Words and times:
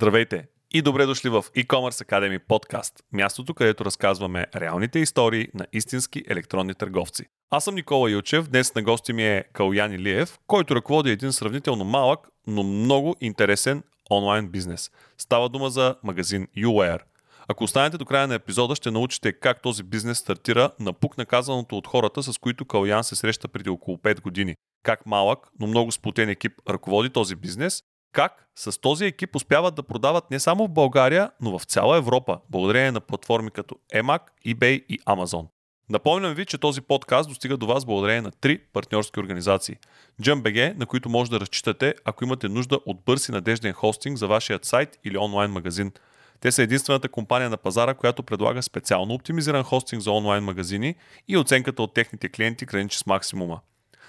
Здравейте 0.00 0.46
и 0.70 0.82
добре 0.82 1.06
дошли 1.06 1.28
в 1.28 1.42
e-commerce 1.42 2.08
Academy 2.08 2.38
подкаст, 2.38 3.04
мястото, 3.12 3.54
където 3.54 3.84
разказваме 3.84 4.46
реалните 4.56 4.98
истории 4.98 5.48
на 5.54 5.66
истински 5.72 6.24
електронни 6.28 6.74
търговци. 6.74 7.24
Аз 7.50 7.64
съм 7.64 7.74
Никола 7.74 8.10
Илчев, 8.10 8.48
днес 8.48 8.74
на 8.74 8.82
гости 8.82 9.12
ми 9.12 9.24
е 9.24 9.44
Калян 9.52 9.92
Илиев, 9.92 10.38
който 10.46 10.76
ръководи 10.76 11.10
един 11.10 11.32
сравнително 11.32 11.84
малък, 11.84 12.28
но 12.46 12.62
много 12.62 13.16
интересен 13.20 13.82
онлайн 14.10 14.48
бизнес. 14.48 14.90
Става 15.18 15.48
дума 15.48 15.70
за 15.70 15.96
магазин 16.02 16.46
UWare. 16.56 17.00
Ако 17.48 17.64
останете 17.64 17.98
до 17.98 18.04
края 18.04 18.26
на 18.26 18.34
епизода, 18.34 18.76
ще 18.76 18.90
научите 18.90 19.32
как 19.32 19.62
този 19.62 19.82
бизнес 19.82 20.18
стартира 20.18 20.70
на 20.80 20.92
пук 20.92 21.18
наказаното 21.18 21.78
от 21.78 21.86
хората, 21.86 22.22
с 22.22 22.38
които 22.38 22.64
Калян 22.64 23.04
се 23.04 23.16
среща 23.16 23.48
преди 23.48 23.70
около 23.70 23.96
5 23.96 24.20
години. 24.20 24.54
Как 24.82 25.06
малък, 25.06 25.48
но 25.60 25.66
много 25.66 25.92
сплотен 25.92 26.28
екип 26.28 26.52
ръководи 26.68 27.10
този 27.10 27.36
бизнес 27.36 27.82
как 28.12 28.48
с 28.56 28.80
този 28.80 29.04
екип 29.04 29.36
успяват 29.36 29.74
да 29.74 29.82
продават 29.82 30.30
не 30.30 30.40
само 30.40 30.66
в 30.66 30.70
България, 30.70 31.30
но 31.40 31.58
в 31.58 31.64
цяла 31.64 31.96
Европа, 31.96 32.38
благодарение 32.50 32.92
на 32.92 33.00
платформи 33.00 33.50
като 33.50 33.76
Emac, 33.94 34.20
eBay 34.46 34.84
и 34.88 35.00
Amazon. 35.00 35.46
Напомням 35.90 36.34
ви, 36.34 36.46
че 36.46 36.58
този 36.58 36.80
подкаст 36.80 37.28
достига 37.28 37.56
до 37.56 37.66
вас 37.66 37.84
благодарение 37.84 38.20
на 38.20 38.30
три 38.30 38.58
партньорски 38.58 39.20
организации. 39.20 39.76
JumpBG, 40.22 40.78
на 40.78 40.86
които 40.86 41.08
може 41.08 41.30
да 41.30 41.40
разчитате, 41.40 41.94
ако 42.04 42.24
имате 42.24 42.48
нужда 42.48 42.80
от 42.86 43.04
бърз 43.04 43.28
и 43.28 43.32
надежден 43.32 43.72
хостинг 43.72 44.18
за 44.18 44.26
вашият 44.26 44.64
сайт 44.64 44.98
или 45.04 45.18
онлайн 45.18 45.50
магазин. 45.50 45.92
Те 46.40 46.52
са 46.52 46.62
единствената 46.62 47.08
компания 47.08 47.50
на 47.50 47.56
пазара, 47.56 47.94
която 47.94 48.22
предлага 48.22 48.62
специално 48.62 49.14
оптимизиран 49.14 49.62
хостинг 49.62 50.02
за 50.02 50.10
онлайн 50.10 50.44
магазини 50.44 50.94
и 51.28 51.36
оценката 51.36 51.82
от 51.82 51.94
техните 51.94 52.28
клиенти 52.28 52.64
граничи 52.66 52.98
с 52.98 53.06
максимума. 53.06 53.60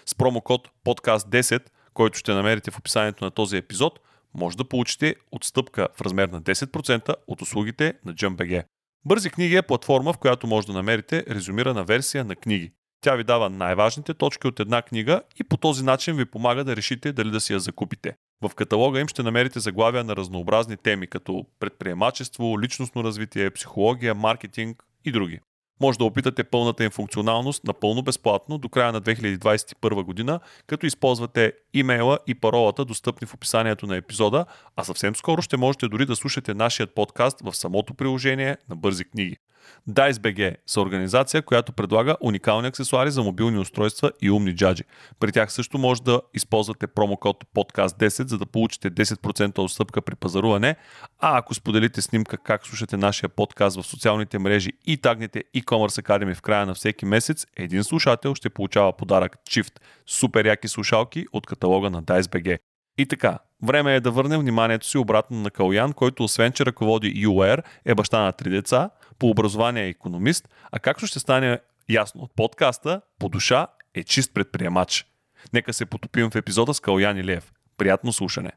С 0.05 0.15
промокод 0.15 0.69
PODCAST10 0.85 1.61
който 1.93 2.17
ще 2.17 2.33
намерите 2.33 2.71
в 2.71 2.79
описанието 2.79 3.25
на 3.25 3.31
този 3.31 3.57
епизод, 3.57 3.99
може 4.33 4.57
да 4.57 4.63
получите 4.63 5.15
отстъпка 5.31 5.87
в 5.95 6.01
размер 6.01 6.29
на 6.29 6.41
10% 6.41 7.15
от 7.27 7.41
услугите 7.41 7.93
на 8.05 8.13
JumpBG. 8.13 8.63
Бързи 9.05 9.29
книги 9.29 9.55
е 9.55 9.61
платформа, 9.61 10.13
в 10.13 10.17
която 10.17 10.47
може 10.47 10.67
да 10.67 10.73
намерите 10.73 11.25
резюмирана 11.29 11.83
версия 11.83 12.25
на 12.25 12.35
книги. 12.35 12.71
Тя 13.01 13.15
ви 13.15 13.23
дава 13.23 13.49
най-важните 13.49 14.13
точки 14.13 14.47
от 14.47 14.59
една 14.59 14.81
книга 14.81 15.21
и 15.39 15.43
по 15.43 15.57
този 15.57 15.83
начин 15.83 16.15
ви 16.15 16.25
помага 16.25 16.63
да 16.63 16.75
решите 16.75 17.13
дали 17.13 17.31
да 17.31 17.41
си 17.41 17.53
я 17.53 17.59
закупите. 17.59 18.15
В 18.41 18.55
каталога 18.55 18.99
им 18.99 19.07
ще 19.07 19.23
намерите 19.23 19.59
заглавия 19.59 20.03
на 20.03 20.15
разнообразни 20.15 20.77
теми, 20.77 21.07
като 21.07 21.45
предприемачество, 21.59 22.61
личностно 22.61 23.03
развитие, 23.03 23.51
психология, 23.51 24.15
маркетинг 24.15 24.83
и 25.05 25.11
други. 25.11 25.39
Може 25.81 25.97
да 25.97 26.05
опитате 26.05 26.43
пълната 26.43 26.83
им 26.83 26.89
функционалност 26.89 27.63
напълно 27.63 28.01
безплатно 28.01 28.57
до 28.57 28.69
края 28.69 28.91
на 28.91 29.01
2021 29.01 30.03
година, 30.03 30.39
като 30.67 30.85
използвате 30.85 31.53
имейла 31.73 32.19
и 32.27 32.35
паролата, 32.35 32.85
достъпни 32.85 33.27
в 33.27 33.33
описанието 33.33 33.87
на 33.87 33.95
епизода, 33.95 34.45
а 34.75 34.83
съвсем 34.83 35.15
скоро 35.15 35.41
ще 35.41 35.57
можете 35.57 35.87
дори 35.87 36.05
да 36.05 36.15
слушате 36.15 36.53
нашия 36.53 36.87
подкаст 36.87 37.41
в 37.43 37.55
самото 37.55 37.93
приложение 37.93 38.57
на 38.69 38.75
Бързи 38.75 39.03
книги. 39.03 39.37
DiceBG 39.89 40.55
са 40.67 40.81
организация, 40.81 41.41
която 41.41 41.73
предлага 41.73 42.15
уникални 42.21 42.67
аксесуари 42.67 43.11
за 43.11 43.23
мобилни 43.23 43.57
устройства 43.57 44.11
и 44.21 44.31
умни 44.31 44.55
джаджи. 44.55 44.83
При 45.19 45.31
тях 45.31 45.53
също 45.53 45.77
може 45.77 46.03
да 46.03 46.21
използвате 46.33 46.87
промокод 46.87 47.43
podcast10, 47.55 48.27
за 48.27 48.37
да 48.37 48.45
получите 48.45 48.91
10% 48.91 49.59
отстъпка 49.59 50.01
при 50.01 50.15
пазаруване, 50.15 50.75
а 51.19 51.37
ако 51.37 51.53
споделите 51.53 52.01
снимка 52.01 52.37
как 52.37 52.67
слушате 52.67 52.97
нашия 52.97 53.29
подкаст 53.29 53.81
в 53.81 53.85
социалните 53.87 54.39
мрежи 54.39 54.71
и 54.85 54.97
тагнете 54.97 55.43
e-commerce 55.55 56.01
Academy 56.01 56.35
в 56.35 56.41
края 56.41 56.65
на 56.65 56.73
всеки 56.73 57.05
месец, 57.05 57.45
един 57.57 57.83
слушател 57.83 58.35
ще 58.35 58.49
получава 58.49 58.97
подарък 58.97 59.37
Shift 59.49 59.79
супер 60.07 60.45
яки 60.45 60.67
слушалки 60.67 61.25
от 61.33 61.47
каталога 61.47 61.89
на 61.89 62.03
DiceBG. 62.03 62.57
И 62.97 63.05
така, 63.05 63.39
време 63.63 63.95
е 63.95 63.99
да 63.99 64.11
върнем 64.11 64.39
вниманието 64.39 64.87
си 64.87 64.97
обратно 64.97 65.37
на 65.37 65.51
Калян, 65.51 65.93
който 65.93 66.23
освен, 66.23 66.51
че 66.51 66.65
ръководи 66.65 67.27
UR, 67.27 67.63
е 67.85 67.95
баща 67.95 68.21
на 68.21 68.31
три 68.31 68.49
деца, 68.49 68.89
по 69.21 69.29
образование 69.29 69.83
е 69.83 69.89
економист, 69.89 70.49
а 70.71 70.79
както 70.79 71.07
ще 71.07 71.19
стане 71.19 71.59
ясно 71.89 72.21
от 72.21 72.31
подкаста, 72.35 73.01
по 73.19 73.29
душа 73.29 73.67
е 73.93 74.03
чист 74.03 74.33
предприемач. 74.33 75.05
Нека 75.53 75.73
се 75.73 75.85
потопим 75.85 76.29
в 76.31 76.35
епизода 76.35 76.73
с 76.73 76.79
Калян 76.79 77.17
Илиев. 77.17 77.51
Приятно 77.77 78.13
слушане! 78.13 78.51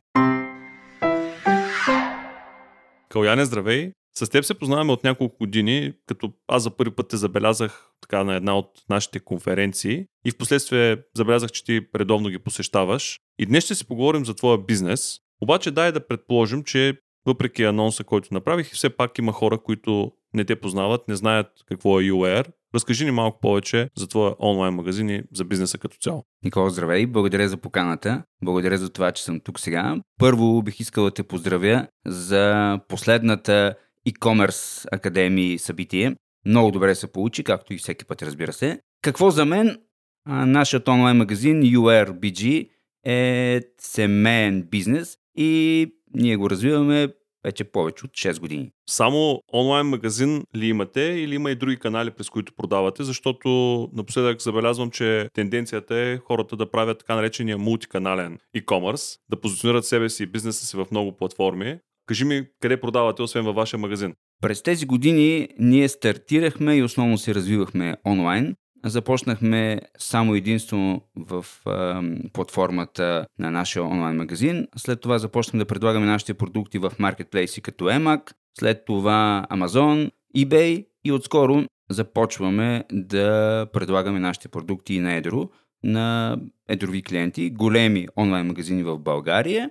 Каляне, 3.09 3.45
здравей! 3.45 3.93
С 4.15 4.31
теб 4.31 4.45
се 4.45 4.55
познаваме 4.55 4.93
от 4.93 5.05
няколко 5.05 5.37
години, 5.39 5.93
като 6.07 6.33
аз 6.49 6.63
за 6.63 6.71
първи 6.71 6.95
път 6.95 7.09
те 7.09 7.17
забелязах 7.17 7.91
така 8.01 8.25
на 8.25 8.35
една 8.35 8.59
от 8.59 8.71
нашите 8.91 9.21
конференции 9.21 10.07
и 10.25 10.31
в 10.31 10.37
последствие 10.37 10.97
забелязах, 11.17 11.51
че 11.51 11.65
ти 11.65 11.81
редовно 11.97 12.29
ги 12.29 12.39
посещаваш. 12.39 13.21
И 13.39 13.47
днес 13.47 13.65
ще 13.65 13.75
си 13.75 13.87
поговорим 13.87 14.25
за 14.25 14.35
твоя 14.35 14.59
бизнес. 14.59 15.19
Обаче 15.43 15.71
дай 15.71 15.93
да 15.93 16.07
предположим, 16.07 16.65
че 16.65 16.95
въпреки 17.27 17.65
анонса, 17.65 18.05
който 18.05 18.35
направих, 18.35 18.73
все 18.73 18.91
пак 18.91 19.19
има 19.19 19.33
хора, 19.33 19.59
които 19.59 20.13
не 20.35 20.45
те 20.45 20.57
познават, 20.57 21.09
не 21.09 21.17
знаят 21.17 21.47
какво 21.67 22.01
е 22.01 22.05
UR. 22.05 22.47
Разкажи 22.75 23.05
ни 23.05 23.11
малко 23.11 23.41
повече 23.41 23.89
за 23.97 24.07
твоя 24.07 24.35
онлайн 24.41 24.75
магазин 24.75 25.11
и 25.11 25.23
за 25.33 25.45
бизнеса 25.45 25.79
като 25.79 25.97
цяло. 25.97 26.25
Никола, 26.45 26.71
здравей! 26.71 27.07
Благодаря 27.07 27.49
за 27.49 27.57
поканата. 27.57 28.23
Благодаря 28.45 28.79
за 28.79 28.91
това, 28.91 29.13
че 29.13 29.25
съм 29.25 29.41
тук 29.41 29.61
сега. 29.61 29.97
Първо 30.19 30.63
бих 30.63 30.81
искал 30.81 31.05
да 31.05 31.11
те 31.11 31.23
поздравя 31.23 31.87
за 32.07 32.79
последната 32.89 33.75
e-commerce 34.09 34.87
академии 34.93 35.59
събитие. 35.59 36.17
Много 36.47 36.71
добре 36.71 36.95
се 36.95 37.13
получи, 37.13 37.45
както 37.45 37.75
и 37.75 37.79
всеки 37.79 38.05
път, 38.05 38.23
разбира 38.23 38.53
се. 38.53 38.81
Какво 39.03 39.31
за 39.31 39.45
мен? 39.45 39.79
Нашият 40.27 40.89
онлайн 40.89 41.17
магазин 41.17 41.63
URBG 41.63 42.69
е 43.07 43.61
семейен 43.79 44.63
бизнес 44.71 45.17
и 45.37 45.87
ние 46.15 46.37
го 46.37 46.51
развиваме 46.51 47.09
вече 47.45 47.65
повече 47.65 48.05
от 48.05 48.11
6 48.11 48.41
години. 48.41 48.71
Само 48.91 49.41
онлайн 49.55 49.87
магазин 49.87 50.43
ли 50.57 50.67
имате 50.67 51.01
или 51.01 51.35
има 51.35 51.51
и 51.51 51.55
други 51.55 51.77
канали, 51.77 52.11
през 52.11 52.31
които 52.31 52.53
продавате? 52.57 53.05
Защото 53.05 53.49
напоследък 53.93 54.43
забелязвам, 54.43 54.91
че 54.91 55.29
тенденцията 55.35 55.97
е 55.97 56.19
хората 56.19 56.57
да 56.57 56.71
правят 56.71 56.99
така 56.99 57.15
наречения 57.15 57.59
мултиканален 57.59 58.39
e-commerce, 58.57 59.19
да 59.31 59.41
позиционират 59.41 59.85
себе 59.85 60.09
си 60.09 60.23
и 60.23 60.27
бизнеса 60.27 60.67
си 60.67 60.77
в 60.77 60.87
много 60.91 61.17
платформи. 61.17 61.79
Кажи 62.07 62.25
ми, 62.25 62.47
къде 62.61 62.81
продавате, 62.81 63.23
освен 63.23 63.45
във 63.45 63.55
вашия 63.55 63.79
магазин? 63.81 64.15
През 64.43 64.63
тези 64.63 64.87
години 64.87 65.49
ние 65.59 65.89
стартирахме 65.89 66.77
и 66.77 66.83
основно 66.83 67.19
се 67.19 67.35
развивахме 67.35 67.97
онлайн. 68.07 68.55
Започнахме 68.85 69.81
само 69.99 70.35
единствено 70.35 71.03
в 71.17 71.47
а, 71.67 72.03
платформата 72.33 73.27
на 73.39 73.51
нашия 73.51 73.85
онлайн 73.85 74.17
магазин. 74.17 74.69
След 74.77 75.01
това 75.01 75.19
започнахме 75.19 75.59
да 75.59 75.65
предлагаме 75.65 76.07
нашите 76.07 76.35
продукти 76.35 76.79
в 76.79 76.93
маркетплейси 76.99 77.61
като 77.61 77.85
Emac, 77.85 78.33
след 78.59 78.85
това 78.85 79.47
Amazon, 79.51 80.11
eBay 80.37 80.87
и 81.05 81.13
отскоро 81.13 81.65
започваме 81.91 82.85
да 82.93 83.67
предлагаме 83.73 84.21
нашите 84.21 84.49
продукти 84.49 85.01
на 85.01 85.15
едро 85.15 85.49
на 85.85 86.37
едрови 86.69 87.03
клиенти, 87.03 87.51
големи 87.51 88.09
онлайн 88.17 88.47
магазини 88.47 88.83
в 88.83 88.99
България 88.99 89.71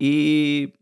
и 0.00 0.72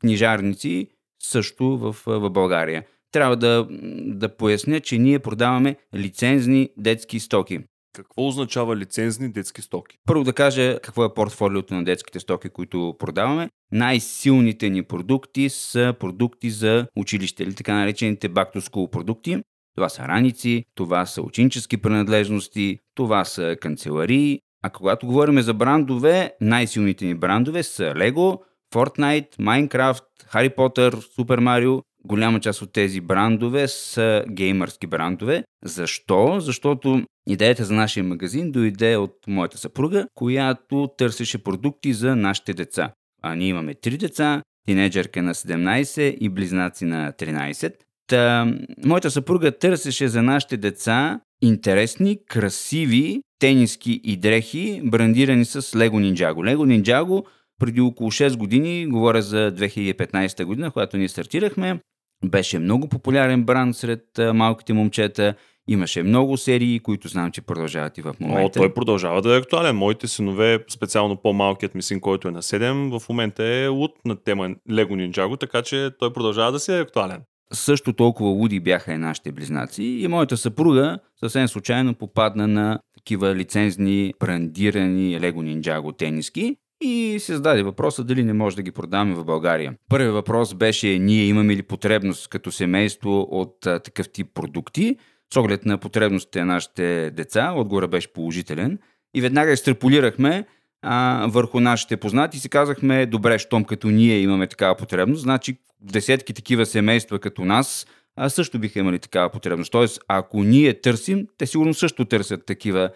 книжарници 0.00 0.88
също 1.22 1.78
в, 1.78 1.96
в 2.06 2.30
България 2.30 2.84
трябва 3.12 3.36
да, 3.36 3.66
да 4.04 4.36
поясня, 4.36 4.80
че 4.80 4.98
ние 4.98 5.18
продаваме 5.18 5.76
лицензни 5.94 6.68
детски 6.76 7.20
стоки. 7.20 7.58
Какво 7.94 8.26
означава 8.26 8.76
лицензни 8.76 9.32
детски 9.32 9.62
стоки? 9.62 9.96
Първо 10.06 10.24
да 10.24 10.32
кажа 10.32 10.78
какво 10.82 11.04
е 11.04 11.14
портфолиото 11.14 11.74
на 11.74 11.84
детските 11.84 12.20
стоки, 12.20 12.48
които 12.48 12.96
продаваме. 12.98 13.50
Най-силните 13.72 14.70
ни 14.70 14.82
продукти 14.82 15.48
са 15.48 15.94
продукти 16.00 16.50
за 16.50 16.86
училище 16.96 17.42
или 17.42 17.54
така 17.54 17.74
наречените 17.74 18.30
back 18.30 18.54
to 18.54 18.60
school 18.60 18.90
продукти. 18.90 19.42
Това 19.76 19.88
са 19.88 20.02
раници, 20.02 20.64
това 20.74 21.06
са 21.06 21.22
ученически 21.22 21.76
принадлежности, 21.76 22.78
това 22.94 23.24
са 23.24 23.56
канцеларии. 23.60 24.40
А 24.62 24.70
когато 24.70 25.06
говорим 25.06 25.40
за 25.40 25.54
брандове, 25.54 26.32
най-силните 26.40 27.04
ни 27.04 27.14
брандове 27.14 27.62
са 27.62 27.82
Lego, 27.82 28.38
Fortnite, 28.74 29.36
Minecraft, 29.36 30.04
Harry 30.32 30.56
Potter, 30.56 30.90
Super 30.94 31.40
Mario 31.40 31.82
голяма 32.04 32.40
част 32.40 32.62
от 32.62 32.72
тези 32.72 33.00
брандове 33.00 33.68
са 33.68 34.24
геймърски 34.30 34.86
брандове. 34.86 35.44
Защо? 35.64 36.40
Защото 36.40 37.02
идеята 37.28 37.64
за 37.64 37.74
нашия 37.74 38.04
магазин 38.04 38.52
дойде 38.52 38.96
от 38.96 39.14
моята 39.26 39.58
съпруга, 39.58 40.06
която 40.14 40.88
търсеше 40.98 41.42
продукти 41.42 41.92
за 41.92 42.16
нашите 42.16 42.54
деца. 42.54 42.92
А 43.22 43.34
ние 43.34 43.48
имаме 43.48 43.74
три 43.74 43.96
деца, 43.96 44.42
тинейджърка 44.66 45.22
на 45.22 45.34
17 45.34 46.16
и 46.20 46.28
близнаци 46.28 46.84
на 46.84 47.12
13. 47.12 47.72
Та, 48.06 48.52
моята 48.84 49.10
съпруга 49.10 49.58
търсеше 49.58 50.08
за 50.08 50.22
нашите 50.22 50.56
деца 50.56 51.20
интересни, 51.42 52.18
красиви 52.26 53.20
тениски 53.38 54.00
и 54.04 54.16
дрехи, 54.16 54.80
брандирани 54.84 55.44
с 55.44 55.62
Lego 55.62 56.12
Ninjago. 56.12 56.34
Lego 56.34 56.82
Ninjago 56.82 57.24
преди 57.58 57.80
около 57.80 58.10
6 58.10 58.36
години, 58.36 58.86
говоря 58.86 59.22
за 59.22 59.52
2015 59.54 60.44
година, 60.44 60.70
когато 60.70 60.96
ние 60.96 61.08
стартирахме, 61.08 61.80
беше 62.24 62.58
много 62.58 62.88
популярен 62.88 63.44
бранд 63.44 63.76
сред 63.76 64.04
малките 64.34 64.72
момчета 64.72 65.34
Имаше 65.68 66.02
много 66.02 66.36
серии, 66.36 66.80
които 66.80 67.08
знам, 67.08 67.30
че 67.30 67.42
продължават 67.42 67.98
и 67.98 68.02
в 68.02 68.14
момента. 68.20 68.60
О, 68.60 68.62
той 68.62 68.74
продължава 68.74 69.22
да 69.22 69.34
е 69.34 69.38
актуален. 69.38 69.76
Моите 69.76 70.08
синове, 70.08 70.64
специално 70.70 71.16
по-малкият 71.16 71.74
ми 71.74 71.82
син, 71.82 72.00
който 72.00 72.28
е 72.28 72.30
на 72.30 72.42
7, 72.42 72.98
в 72.98 73.08
момента 73.08 73.44
е 73.44 73.66
луд 73.66 73.90
на 74.04 74.16
тема 74.16 74.48
Lego 74.70 74.90
Ninjago, 74.90 75.40
така 75.40 75.62
че 75.62 75.90
той 75.98 76.12
продължава 76.12 76.52
да 76.52 76.60
си 76.60 76.72
е 76.72 76.80
актуален. 76.80 77.20
Също 77.52 77.92
толкова 77.92 78.30
луди 78.30 78.60
бяха 78.60 78.92
и 78.92 78.98
нашите 78.98 79.32
близнаци 79.32 79.82
и 79.82 80.08
моята 80.08 80.36
съпруга 80.36 80.98
съвсем 81.20 81.48
случайно 81.48 81.94
попадна 81.94 82.48
на 82.48 82.78
такива 82.94 83.34
лицензни, 83.34 84.14
брандирани 84.20 85.20
Lego 85.20 85.34
Ninjago 85.34 85.98
тениски 85.98 86.56
и 86.84 87.16
се 87.20 87.34
зададе 87.34 87.62
въпроса 87.62 88.04
дали 88.04 88.22
не 88.24 88.32
може 88.32 88.56
да 88.56 88.62
ги 88.62 88.70
продаваме 88.70 89.14
в 89.14 89.24
България. 89.24 89.74
Първият 89.88 90.14
въпрос 90.14 90.54
беше 90.54 90.98
ние 90.98 91.24
имаме 91.24 91.56
ли 91.56 91.62
потребност 91.62 92.28
като 92.28 92.52
семейство 92.52 93.28
от 93.30 93.66
а, 93.66 93.78
такъв 93.78 94.08
тип 94.08 94.26
продукти. 94.34 94.96
С 95.32 95.36
оглед 95.36 95.66
на 95.66 95.78
потребностите 95.78 96.40
на 96.40 96.46
нашите 96.46 97.10
деца, 97.10 97.52
отговора 97.56 97.88
беше 97.88 98.12
положителен. 98.12 98.78
И 99.14 99.20
веднага 99.20 99.52
екстраполирахме 99.52 100.44
а, 100.82 101.26
върху 101.30 101.60
нашите 101.60 101.96
познати 101.96 102.36
и 102.36 102.40
си 102.40 102.48
казахме, 102.48 103.06
добре, 103.06 103.38
щом 103.38 103.64
като 103.64 103.88
ние 103.88 104.18
имаме 104.18 104.46
такава 104.46 104.74
потребност, 104.74 105.22
значи 105.22 105.58
десетки 105.80 106.34
такива 106.34 106.66
семейства 106.66 107.18
като 107.18 107.44
нас 107.44 107.86
а 108.16 108.28
също 108.28 108.58
биха 108.58 108.78
имали 108.78 108.98
такава 108.98 109.30
потребност. 109.30 109.72
Тоест, 109.72 110.00
ако 110.08 110.42
ние 110.42 110.80
търсим, 110.80 111.26
те 111.38 111.46
сигурно 111.46 111.74
също 111.74 112.04
търсят 112.04 112.46
такива 112.46 112.90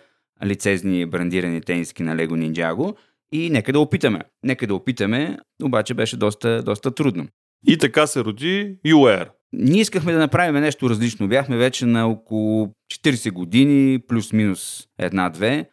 лицезни 0.44 1.06
брандирани 1.06 1.60
тениски 1.60 2.02
на 2.02 2.16
Lego 2.16 2.30
Ninjago 2.30 2.96
и 3.32 3.50
нека 3.50 3.72
да 3.72 3.80
опитаме. 3.80 4.20
Нека 4.42 4.66
да 4.66 4.74
опитаме, 4.74 5.38
обаче 5.62 5.94
беше 5.94 6.16
доста, 6.16 6.62
доста 6.62 6.94
трудно. 6.94 7.28
И 7.66 7.78
така 7.78 8.06
се 8.06 8.24
роди 8.24 8.78
UR. 8.86 9.28
Ние 9.52 9.80
искахме 9.80 10.12
да 10.12 10.18
направим 10.18 10.60
нещо 10.60 10.90
различно. 10.90 11.28
Бяхме 11.28 11.56
вече 11.56 11.86
на 11.86 12.08
около 12.08 12.72
40 12.92 13.32
години, 13.32 13.98
плюс-минус 14.08 14.86
една-две. 14.98 15.68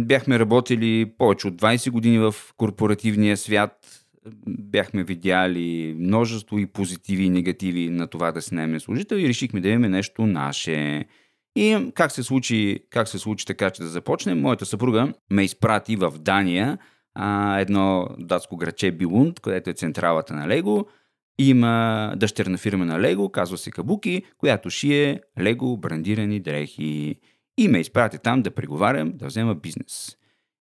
Бяхме 0.00 0.38
работили 0.38 1.12
повече 1.18 1.48
от 1.48 1.54
20 1.54 1.90
години 1.90 2.18
в 2.18 2.34
корпоративния 2.56 3.36
свят. 3.36 3.72
Бяхме 4.48 5.04
видяли 5.04 5.94
множество 5.98 6.58
и 6.58 6.66
позитиви 6.66 7.24
и 7.24 7.30
негативи 7.30 7.90
на 7.90 8.06
това 8.06 8.32
да 8.32 8.42
снеме 8.42 8.80
служител 8.80 9.16
и 9.16 9.28
решихме 9.28 9.60
да 9.60 9.68
имаме 9.68 9.88
нещо 9.88 10.26
наше. 10.26 11.04
И 11.56 11.90
как 11.94 12.12
се 12.12 12.22
случи, 12.22 12.78
как 12.90 13.08
се 13.08 13.18
случи 13.18 13.46
така, 13.46 13.70
че 13.70 13.82
да 13.82 13.88
започнем? 13.88 14.40
Моята 14.40 14.66
съпруга 14.66 15.12
ме 15.30 15.44
изпрати 15.44 15.96
в 15.96 16.14
Дания, 16.18 16.78
а, 17.14 17.58
едно 17.60 18.08
датско 18.18 18.56
граче 18.56 18.90
Билунд, 18.90 19.40
където 19.40 19.70
е 19.70 19.74
централата 19.74 20.34
на 20.34 20.48
Лего. 20.48 20.86
Има 21.38 22.14
дъщерна 22.16 22.58
фирма 22.58 22.84
на 22.84 23.00
Лего, 23.00 23.28
казва 23.28 23.58
се 23.58 23.70
Кабуки, 23.70 24.22
която 24.38 24.70
шие 24.70 25.20
Лего 25.40 25.76
брандирани 25.76 26.40
дрехи. 26.40 27.16
И 27.58 27.68
ме 27.68 27.78
изпрати 27.78 28.18
там 28.18 28.42
да 28.42 28.50
преговарям, 28.50 29.12
да 29.14 29.26
взема 29.26 29.54
бизнес. 29.54 30.16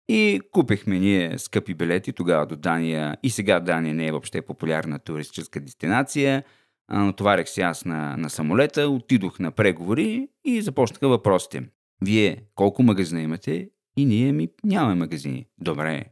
И 0.10 0.42
купихме 0.52 1.00
ние 1.00 1.40
скъпи 1.40 1.74
билети 1.74 2.14
тогава 2.14 2.46
до 2.46 2.56
Дания. 2.56 3.18
И 3.24 3.30
сега 3.30 3.60
Дания 3.60 3.94
не 3.94 4.08
е 4.08 4.12
въобще 4.12 4.42
популярна 4.42 5.00
туристическа 5.00 5.60
дестинация. 5.60 6.44
Натоварих 6.90 7.50
се 7.50 7.62
аз 7.62 7.86
на, 7.86 8.18
на 8.18 8.30
самолета, 8.30 8.90
отидох 8.90 9.40
на 9.40 9.52
преговори 9.52 10.28
и 10.46 10.62
започнаха 10.62 11.08
въпросите. 11.08 11.64
Вие 12.02 12.44
колко 12.56 12.84
магазина 12.84 13.22
имате? 13.22 13.70
И 13.98 14.06
ние 14.06 14.32
ми 14.32 14.50
нямаме 14.64 14.96
магазини. 14.96 15.46
Добре. 15.58 16.06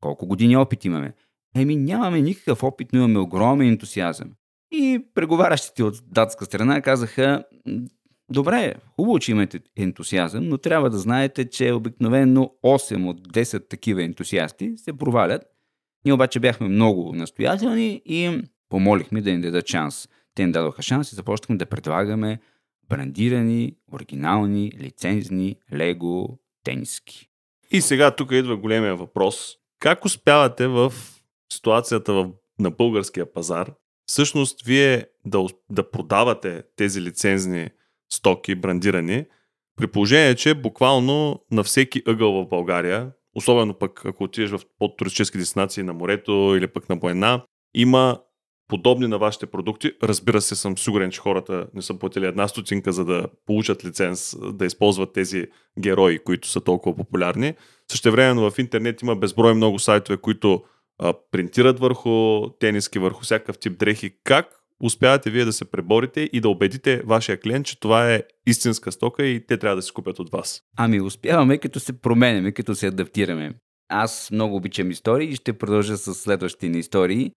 Колко 0.00 0.26
години 0.26 0.56
опит 0.56 0.84
имаме? 0.84 1.14
Еми 1.56 1.76
нямаме 1.76 2.20
никакъв 2.20 2.62
опит, 2.62 2.88
но 2.92 2.98
имаме 2.98 3.18
огромен 3.18 3.68
ентусиазъм. 3.68 4.30
И 4.70 5.04
преговарящите 5.14 5.82
от 5.82 5.94
датска 6.06 6.44
страна 6.44 6.82
казаха, 6.82 7.44
добре, 8.30 8.74
хубаво, 8.96 9.18
че 9.18 9.30
имате 9.30 9.60
ентусиазъм, 9.76 10.48
но 10.48 10.58
трябва 10.58 10.90
да 10.90 10.98
знаете, 10.98 11.50
че 11.50 11.72
обикновено 11.72 12.50
8 12.64 13.08
от 13.08 13.28
10 13.28 13.68
такива 13.68 14.02
ентусиасти 14.02 14.72
се 14.76 14.92
провалят. 14.92 15.42
Ние 16.04 16.14
обаче 16.14 16.40
бяхме 16.40 16.68
много 16.68 17.12
настоятелни 17.12 18.02
и 18.04 18.42
помолихме 18.68 19.20
да 19.20 19.30
ни 19.32 19.40
дадат 19.40 19.66
шанс. 19.66 20.08
Те 20.34 20.46
ни 20.46 20.52
дадоха 20.52 20.82
шанс 20.82 21.12
и 21.12 21.14
започнахме 21.14 21.56
да 21.56 21.66
предлагаме 21.66 22.40
брандирани, 22.88 23.76
оригинални, 23.92 24.72
лицензни, 24.80 25.56
лего, 25.72 26.38
тениски. 26.64 27.28
И 27.70 27.80
сега 27.80 28.10
тук 28.10 28.32
идва 28.32 28.56
големия 28.56 28.96
въпрос. 28.96 29.54
Как 29.78 30.04
успявате 30.04 30.66
в 30.66 30.92
ситуацията 31.52 32.12
в, 32.12 32.30
на 32.58 32.70
българския 32.70 33.32
пазар, 33.32 33.72
всъщност 34.06 34.62
вие 34.62 35.06
да, 35.24 35.46
да 35.70 35.90
продавате 35.90 36.62
тези 36.76 37.00
лицензни 37.00 37.70
стоки, 38.12 38.54
брандирани, 38.54 39.24
при 39.76 39.86
положение, 39.86 40.34
че 40.34 40.54
буквално 40.54 41.44
на 41.50 41.62
всеки 41.62 42.02
ъгъл 42.06 42.32
в 42.32 42.48
България, 42.48 43.12
особено 43.34 43.74
пък 43.74 44.04
ако 44.04 44.24
отидеш 44.24 44.50
в 44.50 44.60
подтуристически 44.78 45.38
дестинации 45.38 45.82
на 45.82 45.92
морето 45.92 46.54
или 46.58 46.66
пък 46.66 46.88
на 46.88 46.96
война, 46.96 47.44
има 47.74 48.20
подобни 48.68 49.06
на 49.06 49.18
вашите 49.18 49.46
продукти. 49.46 49.92
Разбира 50.02 50.40
се, 50.40 50.56
съм 50.56 50.78
сигурен, 50.78 51.10
че 51.10 51.20
хората 51.20 51.66
не 51.74 51.82
са 51.82 51.98
платили 51.98 52.26
една 52.26 52.48
стотинка, 52.48 52.92
за 52.92 53.04
да 53.04 53.26
получат 53.46 53.84
лиценз, 53.84 54.36
да 54.52 54.66
използват 54.66 55.12
тези 55.12 55.46
герои, 55.78 56.18
които 56.18 56.48
са 56.48 56.60
толкова 56.60 56.96
популярни. 56.96 57.54
Същевременно 57.90 58.50
в 58.50 58.58
интернет 58.58 59.02
има 59.02 59.16
безброй 59.16 59.54
много 59.54 59.78
сайтове, 59.78 60.16
които 60.16 60.62
а, 60.98 61.14
принтират 61.30 61.80
върху 61.80 62.48
тениски, 62.50 62.98
върху 62.98 63.22
всякакъв 63.22 63.58
тип 63.58 63.78
дрехи. 63.78 64.10
Как 64.24 64.46
успявате 64.82 65.30
вие 65.30 65.44
да 65.44 65.52
се 65.52 65.64
преборите 65.64 66.30
и 66.32 66.40
да 66.40 66.48
убедите 66.48 67.02
вашия 67.06 67.40
клиент, 67.40 67.66
че 67.66 67.80
това 67.80 68.12
е 68.12 68.22
истинска 68.46 68.92
стока 68.92 69.26
и 69.26 69.46
те 69.46 69.56
трябва 69.56 69.76
да 69.76 69.82
си 69.82 69.92
купят 69.92 70.18
от 70.18 70.30
вас? 70.30 70.62
Ами 70.76 71.00
успяваме, 71.00 71.58
като 71.58 71.80
се 71.80 72.00
променяме, 72.00 72.52
като 72.52 72.74
се 72.74 72.86
адаптираме. 72.86 73.54
Аз 73.88 74.30
много 74.32 74.56
обичам 74.56 74.90
истории 74.90 75.28
и 75.28 75.36
ще 75.36 75.52
продължа 75.52 75.96
с 75.96 76.14
следващите 76.14 76.68
ни 76.68 76.78
истории. 76.78 77.32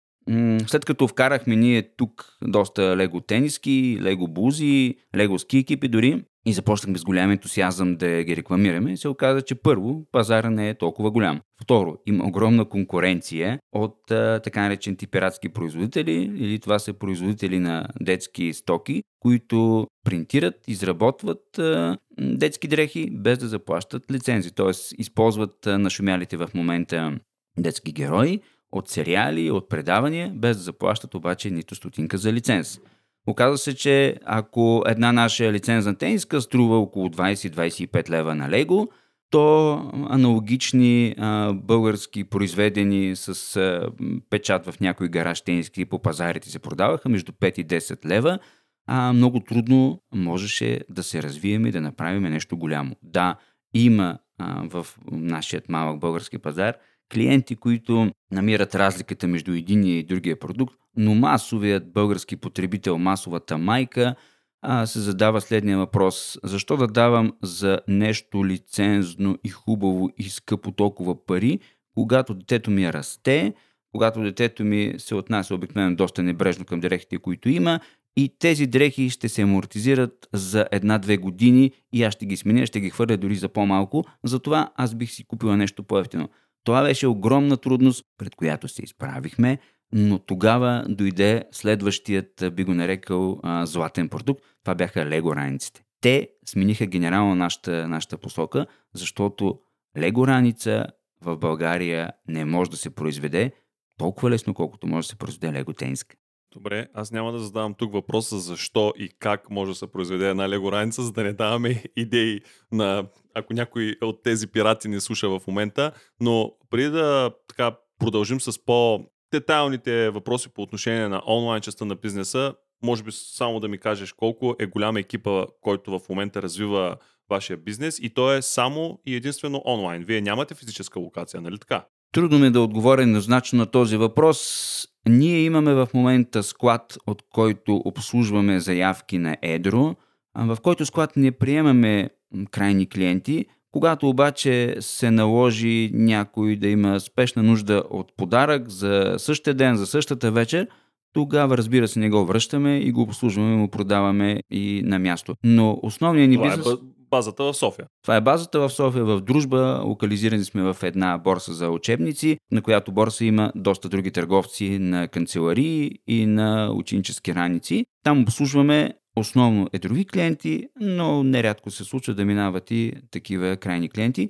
След 0.67 0.85
като 0.85 1.07
вкарахме 1.07 1.55
ние 1.55 1.95
тук 1.97 2.37
доста 2.41 2.97
лего 2.97 3.21
тениски, 3.21 3.99
лего 4.01 4.27
бузи, 4.27 4.95
лего 5.15 5.39
ски 5.39 5.57
екипи 5.57 5.87
дори 5.87 6.23
и 6.45 6.53
започнахме 6.53 6.97
с 6.97 7.03
голям 7.03 7.31
ентусиазъм 7.31 7.95
да 7.95 8.23
ги 8.23 8.35
рекламираме, 8.35 8.97
се 8.97 9.07
оказа, 9.07 9.41
че 9.41 9.55
първо 9.55 10.05
пазара 10.11 10.49
не 10.49 10.69
е 10.69 10.77
толкова 10.77 11.11
голям. 11.11 11.41
Второ, 11.61 11.97
има 12.05 12.25
огромна 12.25 12.65
конкуренция 12.65 13.59
от 13.71 13.97
така 14.43 14.61
наречените 14.61 15.07
пиратски 15.07 15.49
производители 15.49 16.31
или 16.35 16.59
това 16.59 16.79
са 16.79 16.93
производители 16.93 17.59
на 17.59 17.87
детски 18.01 18.53
стоки, 18.53 19.03
които 19.19 19.87
принтират, 20.05 20.55
изработват 20.67 21.59
а, 21.59 21.97
детски 22.21 22.67
дрехи 22.67 23.09
без 23.11 23.37
да 23.37 23.47
заплащат 23.47 24.11
лицензи, 24.11 24.51
т.е. 24.51 24.71
използват 24.97 25.67
а, 25.67 25.79
нашумялите 25.79 26.37
в 26.37 26.49
момента 26.53 27.19
детски 27.57 27.91
герои, 27.91 28.39
от 28.71 28.89
сериали, 28.89 29.51
от 29.51 29.69
предавания, 29.69 30.31
без 30.35 30.57
да 30.57 30.63
заплащат 30.63 31.15
обаче 31.15 31.49
нито 31.49 31.75
стотинка 31.75 32.17
за 32.17 32.33
лиценз. 32.33 32.79
Оказва 33.27 33.57
се, 33.57 33.75
че 33.75 34.15
ако 34.25 34.83
една 34.87 35.11
наша 35.11 35.51
лицензна 35.51 35.95
тениска 35.95 36.41
струва 36.41 36.77
около 36.77 37.07
20-25 37.07 38.09
лева 38.09 38.35
на 38.35 38.49
Лего, 38.49 38.89
то 39.29 39.73
аналогични 40.09 41.15
а, 41.17 41.53
български 41.53 42.23
произведени 42.23 43.15
с 43.15 43.55
а, 43.55 43.89
печат 44.29 44.65
в 44.65 44.79
някой 44.79 45.09
гараж 45.09 45.41
тениски 45.41 45.85
по 45.85 45.99
пазарите 45.99 46.49
се 46.49 46.59
продаваха 46.59 47.09
между 47.09 47.31
5 47.31 47.59
и 47.59 47.67
10 47.67 48.05
лева, 48.05 48.39
а 48.87 49.13
много 49.13 49.39
трудно 49.39 50.01
можеше 50.13 50.81
да 50.89 51.03
се 51.03 51.23
развием 51.23 51.65
и 51.65 51.71
да 51.71 51.81
направим 51.81 52.23
нещо 52.23 52.57
голямо. 52.57 52.95
Да, 53.03 53.35
има 53.73 54.19
а, 54.37 54.63
в 54.69 54.87
нашият 55.11 55.69
малък 55.69 55.99
български 55.99 56.37
пазар 56.37 56.75
клиенти, 57.13 57.55
които 57.55 58.11
намират 58.31 58.75
разликата 58.75 59.27
между 59.27 59.53
единия 59.53 59.99
и 59.99 60.03
другия 60.03 60.39
продукт, 60.39 60.75
но 60.97 61.15
масовият 61.15 61.93
български 61.93 62.35
потребител, 62.35 62.97
масовата 62.97 63.57
майка, 63.57 64.15
а, 64.61 64.85
се 64.85 64.99
задава 64.99 65.41
следния 65.41 65.77
въпрос. 65.77 66.37
Защо 66.43 66.77
да 66.77 66.87
давам 66.87 67.33
за 67.43 67.79
нещо 67.87 68.45
лицензно 68.45 69.37
и 69.43 69.49
хубаво 69.49 70.09
и 70.17 70.23
скъпо 70.23 70.71
толкова 70.71 71.25
пари, 71.25 71.59
когато 71.93 72.33
детето 72.33 72.71
ми 72.71 72.93
расте, 72.93 73.53
когато 73.91 74.21
детето 74.21 74.63
ми 74.63 74.93
се 74.97 75.15
отнася 75.15 75.55
обикновено 75.55 75.95
доста 75.95 76.23
небрежно 76.23 76.65
към 76.65 76.79
дрехите, 76.79 77.17
които 77.17 77.49
има, 77.49 77.79
и 78.17 78.35
тези 78.39 78.67
дрехи 78.67 79.09
ще 79.09 79.29
се 79.29 79.41
амортизират 79.41 80.29
за 80.33 80.67
една-две 80.71 81.17
години 81.17 81.71
и 81.93 82.03
аз 82.03 82.13
ще 82.13 82.25
ги 82.25 82.37
сменя, 82.37 82.65
ще 82.65 82.79
ги 82.79 82.89
хвърля 82.89 83.17
дори 83.17 83.35
за 83.35 83.49
по-малко. 83.49 84.03
Затова 84.23 84.69
аз 84.75 84.95
бих 84.95 85.11
си 85.11 85.23
купила 85.27 85.57
нещо 85.57 85.83
по-ефтино. 85.83 86.29
Това 86.63 86.83
беше 86.83 87.07
огромна 87.07 87.57
трудност, 87.57 88.05
пред 88.17 88.35
която 88.35 88.67
се 88.67 88.83
изправихме, 88.83 89.57
но 89.93 90.19
тогава 90.19 90.85
дойде 90.89 91.43
следващият, 91.51 92.43
би 92.51 92.63
го 92.63 92.73
нарекал, 92.73 93.39
златен 93.63 94.09
продукт. 94.09 94.43
Това 94.63 94.75
бяха 94.75 95.05
лего 95.05 95.35
раниците. 95.35 95.83
Те 96.01 96.29
смениха 96.45 96.85
генерално 96.85 97.35
нашата, 97.35 97.87
нашата 97.87 98.17
посока, 98.17 98.65
защото 98.93 99.59
лего 99.97 100.27
раница 100.27 100.85
в 101.21 101.37
България 101.37 102.11
не 102.27 102.45
може 102.45 102.71
да 102.71 102.77
се 102.77 102.89
произведе 102.89 103.51
толкова 103.97 104.29
лесно, 104.29 104.53
колкото 104.53 104.87
може 104.87 105.05
да 105.05 105.09
се 105.09 105.15
произведе 105.15 105.53
лего 105.53 105.73
тениска. 105.73 106.15
Добре, 106.53 106.87
аз 106.93 107.11
няма 107.11 107.31
да 107.31 107.39
задавам 107.39 107.73
тук 107.73 107.93
въпроса 107.93 108.39
защо 108.39 108.93
и 108.97 109.09
как 109.19 109.49
може 109.49 109.71
да 109.71 109.75
се 109.75 109.91
произведе 109.91 110.29
една 110.29 110.49
лего 110.49 110.71
раница, 110.71 111.03
за 111.03 111.11
да 111.11 111.23
не 111.23 111.33
даваме 111.33 111.83
идеи 111.95 112.41
на 112.71 113.07
ако 113.39 113.53
някой 113.53 113.95
от 114.01 114.23
тези 114.23 114.47
пирати 114.47 114.87
не 114.87 114.99
слуша 114.99 115.29
в 115.29 115.41
момента, 115.47 115.91
но 116.19 116.51
преди 116.69 116.89
да 116.89 117.31
така 117.47 117.71
продължим 117.99 118.41
с 118.41 118.65
по 118.65 118.99
детайлните 119.33 120.09
въпроси 120.09 120.49
по 120.49 120.61
отношение 120.61 121.07
на 121.07 121.21
онлайн 121.27 121.61
частта 121.61 121.85
на 121.85 121.95
бизнеса, 121.95 122.53
може 122.83 123.03
би 123.03 123.11
само 123.11 123.59
да 123.59 123.67
ми 123.67 123.77
кажеш 123.77 124.13
колко 124.13 124.55
е 124.59 124.65
голям 124.65 124.97
екипа, 124.97 125.45
който 125.61 125.99
в 125.99 126.09
момента 126.09 126.41
развива 126.41 126.97
вашия 127.29 127.57
бизнес 127.57 127.99
и 127.99 128.13
то 128.13 128.33
е 128.33 128.41
само 128.41 128.99
и 129.05 129.15
единствено 129.15 129.61
онлайн. 129.65 130.03
Вие 130.03 130.21
нямате 130.21 130.55
физическа 130.55 130.99
локация, 130.99 131.41
нали 131.41 131.57
така? 131.57 131.85
Трудно 132.11 132.39
ми 132.39 132.47
е 132.47 132.51
да 132.51 132.61
отговоря 132.61 133.01
еднозначно 133.01 133.59
на 133.59 133.65
този 133.65 133.97
въпрос. 133.97 134.87
Ние 135.07 135.39
имаме 135.39 135.73
в 135.73 135.87
момента 135.93 136.43
склад, 136.43 136.97
от 137.07 137.23
който 137.33 137.81
обслужваме 137.85 138.59
заявки 138.59 139.17
на 139.17 139.37
Едро, 139.41 139.95
в 140.35 140.57
който 140.61 140.85
склад 140.85 141.15
не 141.15 141.31
приемаме 141.31 142.09
крайни 142.51 142.89
клиенти. 142.89 143.45
Когато 143.71 144.09
обаче 144.09 144.75
се 144.79 145.11
наложи 145.11 145.91
някой 145.93 146.55
да 146.55 146.67
има 146.67 146.99
спешна 146.99 147.43
нужда 147.43 147.83
от 147.89 148.11
подарък 148.17 148.69
за 148.69 149.15
същия 149.17 149.53
ден, 149.53 149.75
за 149.75 149.85
същата 149.85 150.31
вечер, 150.31 150.67
тогава 151.13 151.57
разбира 151.57 151.87
се 151.87 151.99
не 151.99 152.09
го 152.09 152.25
връщаме 152.25 152.77
и 152.77 152.91
го 152.91 153.01
обслужваме, 153.01 153.55
му 153.55 153.67
продаваме 153.67 154.39
и 154.51 154.81
на 154.85 154.99
място. 154.99 155.35
Но 155.43 155.79
основният 155.83 156.29
ни 156.29 156.35
Това 156.35 156.47
бизнес... 156.47 156.67
е 156.67 156.77
базата 157.11 157.43
в 157.43 157.53
София. 157.53 157.85
Това 158.03 158.15
е 158.15 158.21
базата 158.21 158.59
в 158.59 158.69
София, 158.69 159.05
в 159.05 159.21
дружба. 159.21 159.81
Локализирани 159.85 160.43
сме 160.43 160.63
в 160.63 160.77
една 160.83 161.17
борса 161.17 161.53
за 161.53 161.69
учебници, 161.69 162.37
на 162.51 162.61
която 162.61 162.91
борса 162.91 163.25
има 163.25 163.51
доста 163.55 163.89
други 163.89 164.11
търговци 164.11 164.79
на 164.79 165.07
канцеларии 165.07 165.91
и 166.07 166.25
на 166.25 166.71
ученически 166.73 167.35
раници. 167.35 167.85
Там 168.03 168.21
обслужваме 168.21 168.93
основно 169.19 169.67
едрови 169.73 170.05
клиенти, 170.05 170.67
но 170.79 171.23
нерядко 171.23 171.71
се 171.71 171.83
случва 171.83 172.13
да 172.13 172.25
минават 172.25 172.71
и 172.71 172.93
такива 173.11 173.57
крайни 173.57 173.89
клиенти. 173.89 174.29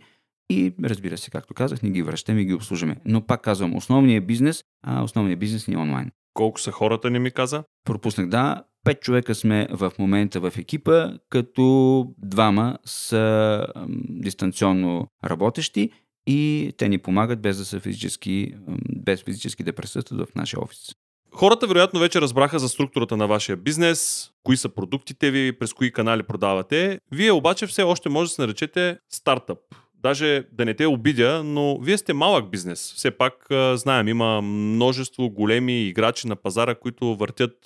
И 0.49 0.73
разбира 0.83 1.17
се, 1.17 1.31
както 1.31 1.53
казах, 1.53 1.83
не 1.83 1.89
ги 1.89 2.01
връщаме 2.01 2.41
и 2.41 2.45
ги 2.45 2.53
обслужваме. 2.53 2.95
Но 3.05 3.21
пак 3.21 3.41
казвам, 3.41 3.75
основният 3.75 4.27
бизнес, 4.27 4.63
а 4.83 5.03
основният 5.03 5.39
бизнес 5.39 5.67
ни 5.67 5.73
е 5.73 5.77
онлайн. 5.77 6.11
Колко 6.33 6.59
са 6.59 6.71
хората, 6.71 7.09
не 7.09 7.19
ми 7.19 7.31
каза? 7.31 7.63
Пропуснах 7.85 8.27
да. 8.27 8.63
Пет 8.83 9.01
човека 9.01 9.35
сме 9.35 9.67
в 9.71 9.91
момента 9.99 10.39
в 10.39 10.53
екипа, 10.57 11.11
като 11.29 12.07
двама 12.17 12.77
са 12.85 13.65
дистанционно 14.09 15.07
работещи 15.25 15.89
и 16.27 16.73
те 16.77 16.89
ни 16.89 16.97
помагат 16.97 17.41
без 17.41 17.57
да 17.57 17.65
са 17.65 17.79
физически, 17.79 18.53
без 18.95 19.23
физически 19.23 19.63
да 19.63 19.73
присъстват 19.73 20.29
в 20.29 20.35
нашия 20.35 20.63
офис. 20.63 20.95
Хората 21.33 21.67
вероятно 21.67 21.99
вече 21.99 22.21
разбраха 22.21 22.59
за 22.59 22.69
структурата 22.69 23.17
на 23.17 23.27
вашия 23.27 23.57
бизнес, 23.57 24.29
кои 24.43 24.57
са 24.57 24.69
продуктите 24.69 25.31
ви, 25.31 25.59
през 25.59 25.73
кои 25.73 25.91
канали 25.91 26.23
продавате. 26.23 26.99
Вие 27.11 27.31
обаче 27.31 27.67
все 27.67 27.83
още 27.83 28.09
може 28.09 28.29
да 28.29 28.33
се 28.33 28.41
наречете 28.41 28.97
стартъп 29.09 29.59
даже 30.03 30.43
да 30.51 30.65
не 30.65 30.73
те 30.73 30.87
обидя, 30.87 31.43
но 31.43 31.79
вие 31.79 31.97
сте 31.97 32.13
малък 32.13 32.49
бизнес. 32.49 32.93
Все 32.93 33.11
пак 33.11 33.47
знаем, 33.73 34.07
има 34.07 34.41
множество 34.41 35.29
големи 35.29 35.81
играчи 35.87 36.27
на 36.27 36.35
пазара, 36.35 36.75
които 36.75 37.15
въртят 37.15 37.57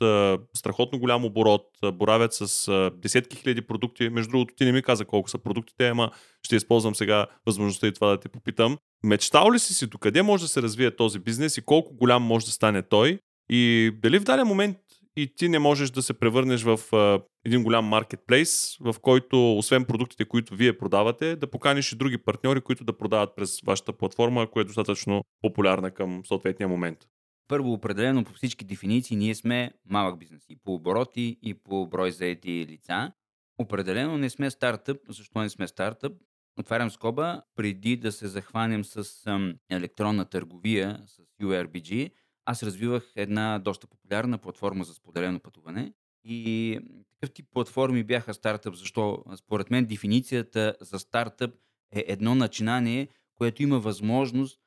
страхотно 0.53 0.99
голям 0.99 1.25
оборот, 1.25 1.67
боравят 1.93 2.33
с 2.33 2.91
десетки 2.95 3.37
хиляди 3.37 3.61
продукти. 3.61 4.09
Между 4.09 4.31
другото, 4.31 4.55
ти 4.55 4.65
не 4.65 4.71
ми 4.71 4.81
каза 4.81 5.05
колко 5.05 5.29
са 5.29 5.37
продуктите, 5.37 5.87
ама 5.87 6.11
ще 6.43 6.55
използвам 6.55 6.95
сега 6.95 7.25
възможността 7.45 7.87
и 7.87 7.93
това 7.93 8.07
да 8.07 8.19
те 8.19 8.29
попитам. 8.29 8.77
Мечтал 9.03 9.51
ли 9.51 9.59
си 9.59 9.73
си 9.73 9.87
докъде 9.87 10.21
може 10.21 10.43
да 10.43 10.47
се 10.47 10.61
развие 10.61 10.95
този 10.95 11.19
бизнес 11.19 11.57
и 11.57 11.61
колко 11.61 11.93
голям 11.93 12.23
може 12.23 12.45
да 12.45 12.51
стане 12.51 12.81
той? 12.81 13.19
И 13.49 13.91
дали 14.01 14.19
в 14.19 14.23
даден 14.23 14.47
момент 14.47 14.77
и 15.15 15.35
ти 15.35 15.49
не 15.49 15.59
можеш 15.59 15.89
да 15.89 16.01
се 16.01 16.13
превърнеш 16.13 16.63
в 16.63 16.79
а, 16.93 17.21
един 17.45 17.63
голям 17.63 17.85
маркетплейс, 17.85 18.77
в 18.79 18.95
който 19.01 19.57
освен 19.57 19.85
продуктите, 19.85 20.25
които 20.25 20.55
вие 20.55 20.77
продавате, 20.77 21.35
да 21.35 21.47
поканиш 21.47 21.91
и 21.91 21.95
други 21.95 22.17
партньори, 22.17 22.61
които 22.61 22.83
да 22.83 22.97
продават 22.97 23.35
през 23.35 23.61
вашата 23.61 23.93
платформа, 23.93 24.47
която 24.51 24.71
е 24.71 24.75
достатъчно 24.75 25.23
популярна 25.41 25.91
към 25.91 26.21
съответния 26.25 26.67
момент. 26.67 26.99
Първо, 27.47 27.73
определено 27.73 28.23
по 28.23 28.33
всички 28.33 28.65
дефиниции, 28.65 29.17
ние 29.17 29.35
сме 29.35 29.71
малък 29.85 30.19
бизнес 30.19 30.45
и 30.49 30.55
по 30.63 30.73
обороти, 30.73 31.37
и 31.41 31.53
по 31.53 31.87
брой 31.87 32.11
заети 32.11 32.67
лица. 32.69 33.11
Определено 33.57 34.17
не 34.17 34.29
сме 34.29 34.51
стартъп. 34.51 34.97
Защо 35.09 35.39
не 35.39 35.49
сме 35.49 35.67
стартъп? 35.67 36.13
Отварям 36.59 36.91
скоба, 36.91 37.41
преди 37.55 37.97
да 37.97 38.11
се 38.11 38.27
захванем 38.27 38.83
с 38.83 39.27
ам, 39.27 39.53
електронна 39.69 40.25
търговия, 40.25 40.99
с 41.05 41.43
URBG, 41.43 42.11
аз 42.45 42.63
развивах 42.63 43.11
една 43.15 43.59
доста 43.59 43.87
популярна 43.87 44.37
платформа 44.37 44.83
за 44.83 44.93
споделено 44.93 45.39
пътуване. 45.39 45.93
И 46.23 46.79
такъв 47.09 47.33
тип 47.33 47.45
платформи 47.51 48.03
бяха 48.03 48.33
стартъп. 48.33 48.75
Защо? 48.75 49.23
Според 49.35 49.71
мен 49.71 49.85
дефиницията 49.85 50.75
за 50.81 50.99
стартъп 50.99 51.55
е 51.91 52.05
едно 52.07 52.35
начинание, 52.35 53.07
което 53.35 53.63
има 53.63 53.79
възможност 53.79 54.59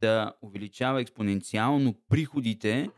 да 0.00 0.32
увеличава 0.42 1.00
експоненциално 1.00 1.94
приходите 2.08 2.90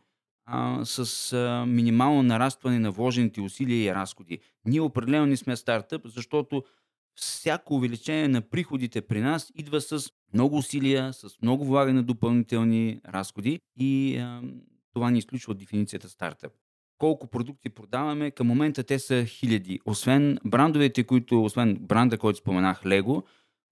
а, 0.44 0.84
с 0.84 1.32
а, 1.32 1.66
минимално 1.66 2.22
нарастване 2.22 2.78
на 2.78 2.90
вложените 2.90 3.40
усилия 3.40 3.84
и 3.84 3.94
разходи. 3.94 4.38
Ние 4.64 4.80
определено 4.80 5.26
не 5.26 5.36
сме 5.36 5.56
стартъп, 5.56 6.02
защото 6.04 6.64
всяко 7.14 7.74
увеличение 7.74 8.28
на 8.28 8.40
приходите 8.40 9.00
при 9.00 9.20
нас 9.20 9.52
идва 9.54 9.80
с 9.80 10.10
много 10.34 10.56
усилия, 10.56 11.12
с 11.12 11.42
много 11.42 11.64
влагане 11.64 11.96
на 11.96 12.02
допълнителни 12.02 13.00
разходи 13.08 13.60
и 13.80 14.16
а, 14.16 14.42
това 14.94 15.10
ни 15.10 15.18
изключва 15.18 15.52
от 15.52 15.58
дефиницията 15.58 16.08
стартъп. 16.08 16.52
Колко 16.98 17.26
продукти 17.26 17.68
продаваме? 17.68 18.30
Към 18.30 18.46
момента 18.46 18.84
те 18.84 18.98
са 18.98 19.24
хиляди. 19.24 19.80
Освен 19.84 20.38
брандовете, 20.44 21.04
които, 21.04 21.44
освен 21.44 21.76
бранда, 21.80 22.18
който 22.18 22.38
споменах, 22.38 22.82
Lego, 22.82 23.22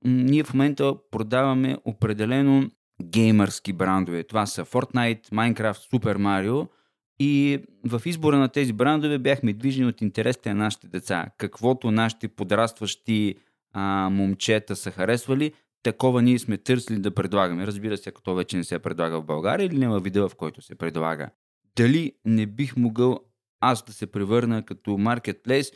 ние 0.04 0.44
в 0.44 0.54
момента 0.54 0.94
продаваме 1.10 1.76
определено 1.84 2.70
геймърски 3.02 3.72
брандове. 3.72 4.24
Това 4.24 4.46
са 4.46 4.64
Fortnite, 4.64 5.28
Minecraft, 5.28 5.92
Super 5.92 6.16
Mario– 6.16 6.68
и 7.18 7.58
в 7.84 8.02
избора 8.04 8.38
на 8.38 8.48
тези 8.48 8.72
брандове 8.72 9.18
бяхме 9.18 9.52
движени 9.52 9.88
от 9.88 10.00
интересите 10.00 10.54
на 10.54 10.64
нашите 10.64 10.88
деца. 10.88 11.26
Каквото 11.38 11.90
нашите 11.90 12.28
подрастващи 12.28 13.34
а, 13.72 14.08
момчета 14.12 14.76
са 14.76 14.90
харесвали, 14.90 15.52
такова 15.86 16.22
ние 16.22 16.38
сме 16.38 16.58
търсили 16.58 16.98
да 16.98 17.10
предлагаме. 17.10 17.66
Разбира 17.66 17.96
се, 17.96 18.08
ако 18.08 18.22
то 18.22 18.34
вече 18.34 18.56
не 18.56 18.64
се 18.64 18.78
предлага 18.78 19.20
в 19.20 19.24
България 19.24 19.66
или 19.66 19.78
няма 19.78 20.00
видео, 20.00 20.28
в 20.28 20.34
който 20.34 20.62
се 20.62 20.74
предлага. 20.74 21.30
Дали 21.76 22.12
не 22.24 22.46
бих 22.46 22.76
могъл 22.76 23.20
аз 23.60 23.84
да 23.84 23.92
се 23.92 24.06
превърна 24.06 24.64
като 24.64 24.98
маркетплейс? 24.98 25.72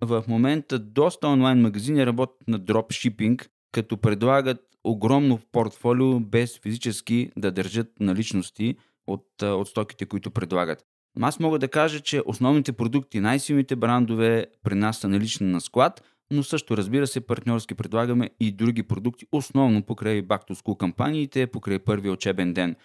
В 0.00 0.24
момента 0.28 0.78
доста 0.78 1.28
онлайн 1.28 1.60
магазини 1.60 2.06
работят 2.06 2.48
на 2.48 2.58
дропшипинг, 2.58 3.50
като 3.72 3.96
предлагат 3.96 4.60
огромно 4.84 5.40
портфолио 5.52 6.20
без 6.20 6.58
физически 6.58 7.30
да 7.36 7.52
държат 7.52 8.00
наличности– 8.00 8.76
от, 9.06 9.42
от 9.42 9.68
стоките, 9.68 10.06
които 10.06 10.30
предлагат. 10.30 10.84
Аз 11.20 11.40
мога 11.40 11.58
да 11.58 11.68
кажа, 11.68 12.00
че 12.00 12.22
основните 12.26 12.72
продукти, 12.72 13.20
най-силните 13.20 13.76
брандове 13.76 14.46
при 14.62 14.74
нас 14.74 14.98
са 14.98 15.08
налични 15.08 15.46
на 15.46 15.60
склад, 15.60 16.02
но 16.32 16.42
също 16.42 16.76
разбира 16.76 17.06
се 17.06 17.20
партньорски 17.20 17.74
предлагаме 17.74 18.30
и 18.40 18.52
други 18.52 18.82
продукти, 18.82 19.26
основно 19.32 19.82
покрай 19.82 20.22
Back 20.22 20.48
to 20.48 20.54
School 20.54 20.76
кампаниите, 20.76 21.46
покрай 21.46 21.78
първия 21.78 22.12
учебен 22.12 22.54
ден. 22.54 22.76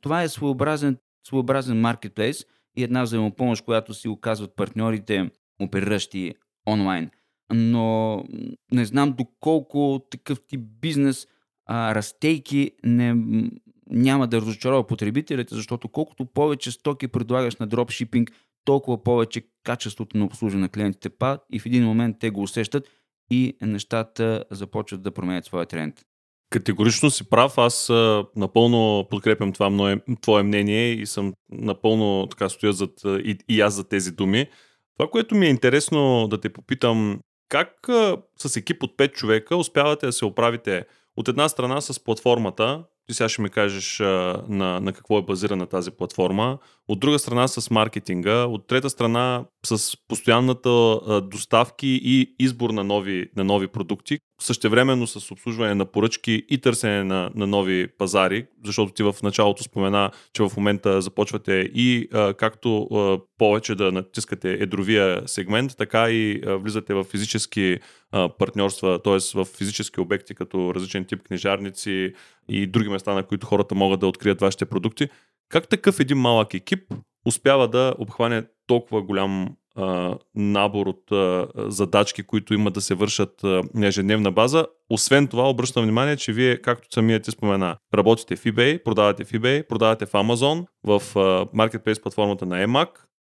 Това 0.00 0.22
е 0.22 0.28
своеобразен, 0.28 0.96
своеобразен 1.26 1.80
маркетплейс 1.80 2.46
и 2.76 2.82
една 2.82 3.02
взаимопомощ, 3.02 3.64
която 3.64 3.94
си 3.94 4.08
оказват 4.08 4.56
партньорите, 4.56 5.30
опериращи 5.60 6.34
онлайн. 6.68 7.10
Но 7.52 8.24
не 8.72 8.84
знам 8.84 9.12
доколко 9.12 10.00
такъв 10.10 10.40
тип 10.46 10.60
бизнес, 10.80 11.26
а, 11.66 11.94
растейки 11.94 12.70
не 12.84 13.14
няма 13.90 14.26
да 14.26 14.40
разочарова 14.40 14.86
потребителите, 14.86 15.54
защото 15.54 15.88
колкото 15.88 16.26
повече 16.26 16.70
стоки 16.70 17.08
предлагаш 17.08 17.56
на 17.56 17.66
дропшипинг, 17.66 18.32
толкова 18.68 19.02
повече 19.02 19.42
качеството 19.64 20.18
на 20.18 20.24
обслужване 20.24 20.62
на 20.62 20.68
клиентите 20.68 21.08
пада 21.08 21.38
и 21.52 21.58
в 21.58 21.66
един 21.66 21.84
момент 21.84 22.16
те 22.20 22.30
го 22.30 22.42
усещат 22.42 22.88
и 23.30 23.56
нещата 23.62 24.44
започват 24.50 25.02
да 25.02 25.10
променят 25.10 25.44
своя 25.44 25.66
тренд. 25.66 25.94
Категорично 26.50 27.10
си 27.10 27.28
прав. 27.28 27.58
Аз 27.58 27.88
напълно 28.36 29.06
подкрепям 29.10 29.52
това 29.52 29.70
мое, 29.70 30.00
твое 30.20 30.42
мнение 30.42 30.92
и 30.92 31.06
съм 31.06 31.32
напълно 31.50 32.26
така 32.26 32.48
стоя 32.48 32.72
зад, 32.72 32.90
и, 33.04 33.38
и 33.48 33.60
аз 33.60 33.74
за 33.74 33.88
тези 33.88 34.12
думи. 34.12 34.46
Това, 34.98 35.10
което 35.10 35.34
ми 35.34 35.46
е 35.46 35.50
интересно 35.50 36.28
да 36.28 36.40
те 36.40 36.48
попитам, 36.48 37.20
как 37.48 37.88
с 38.38 38.56
екип 38.56 38.82
от 38.82 38.96
5 38.96 39.12
човека 39.12 39.56
успявате 39.56 40.06
да 40.06 40.12
се 40.12 40.24
оправите 40.24 40.84
от 41.16 41.28
една 41.28 41.48
страна 41.48 41.80
с 41.80 42.04
платформата, 42.04 42.84
Ти 43.08 43.14
сега 43.14 43.28
ще 43.28 43.42
ми 43.42 43.50
кажеш 43.50 44.00
а, 44.00 44.42
на, 44.48 44.80
на 44.80 44.92
какво 44.92 45.18
е 45.18 45.22
базирана 45.22 45.66
тази 45.66 45.90
платформа. 45.90 46.58
От 46.88 47.00
друга 47.00 47.18
страна 47.18 47.48
с 47.48 47.70
маркетинга, 47.70 48.44
от 48.44 48.66
трета 48.66 48.90
страна 48.90 49.44
с 49.66 49.96
постоянната 50.08 50.68
а, 50.68 51.20
доставки 51.20 52.00
и 52.04 52.34
избор 52.38 52.70
на 52.70 52.84
нови, 52.84 53.30
на 53.36 53.44
нови 53.44 53.68
продукти, 53.68 54.18
същевременно 54.40 55.06
с 55.06 55.30
обслужване 55.30 55.74
на 55.74 55.86
поръчки 55.86 56.44
и 56.48 56.60
търсене 56.60 57.04
на, 57.04 57.30
на 57.34 57.46
нови 57.46 57.88
пазари, 57.98 58.46
защото 58.64 58.92
ти 58.92 59.02
в 59.02 59.14
началото 59.22 59.62
спомена, 59.62 60.10
че 60.32 60.42
в 60.42 60.52
момента 60.56 61.00
започвате 61.02 61.52
и 61.74 62.08
а, 62.12 62.34
както 62.34 62.82
а, 62.82 63.18
повече 63.38 63.74
да 63.74 63.92
натискате 63.92 64.52
едровия 64.52 65.22
сегмент, 65.26 65.76
така 65.78 66.10
и 66.10 66.40
а, 66.46 66.56
влизате 66.56 66.94
в 66.94 67.04
физически 67.04 67.78
а, 68.12 68.28
партньорства, 68.28 69.02
т.е. 69.02 69.18
в 69.34 69.44
физически 69.44 70.00
обекти, 70.00 70.34
като 70.34 70.74
различен 70.74 71.04
тип 71.04 71.22
книжарници 71.22 72.12
и 72.48 72.66
други 72.66 72.88
места, 72.88 73.14
на 73.14 73.22
които 73.22 73.46
хората 73.46 73.74
могат 73.74 74.00
да 74.00 74.06
открият 74.06 74.40
вашите 74.40 74.66
продукти. 74.66 75.08
Как 75.48 75.68
такъв 75.68 76.00
един 76.00 76.18
малък 76.18 76.54
екип 76.54 76.94
успява 77.26 77.68
да 77.68 77.94
обхване 77.98 78.44
толкова 78.66 79.02
голям 79.02 79.56
а, 79.76 80.14
набор 80.34 80.86
от 80.86 81.12
а, 81.12 81.46
задачки, 81.56 82.22
които 82.22 82.54
имат 82.54 82.74
да 82.74 82.80
се 82.80 82.94
вършат 82.94 83.42
на 83.74 83.86
ежедневна 83.86 84.32
база. 84.32 84.66
Освен 84.90 85.28
това, 85.28 85.50
обръщам 85.50 85.82
внимание, 85.82 86.16
че 86.16 86.32
вие, 86.32 86.62
както 86.62 86.88
самият 86.94 87.22
ти 87.22 87.30
спомена, 87.30 87.76
работите 87.94 88.36
в 88.36 88.44
eBay, 88.44 88.82
продавате 88.82 89.24
в 89.24 89.32
eBay, 89.32 89.66
продавате 89.66 90.06
в 90.06 90.12
Amazon, 90.12 90.66
в 90.84 91.02
а, 91.16 91.18
Marketplace 91.46 92.02
платформата 92.02 92.46
на 92.46 92.66
EMAG. 92.66 92.88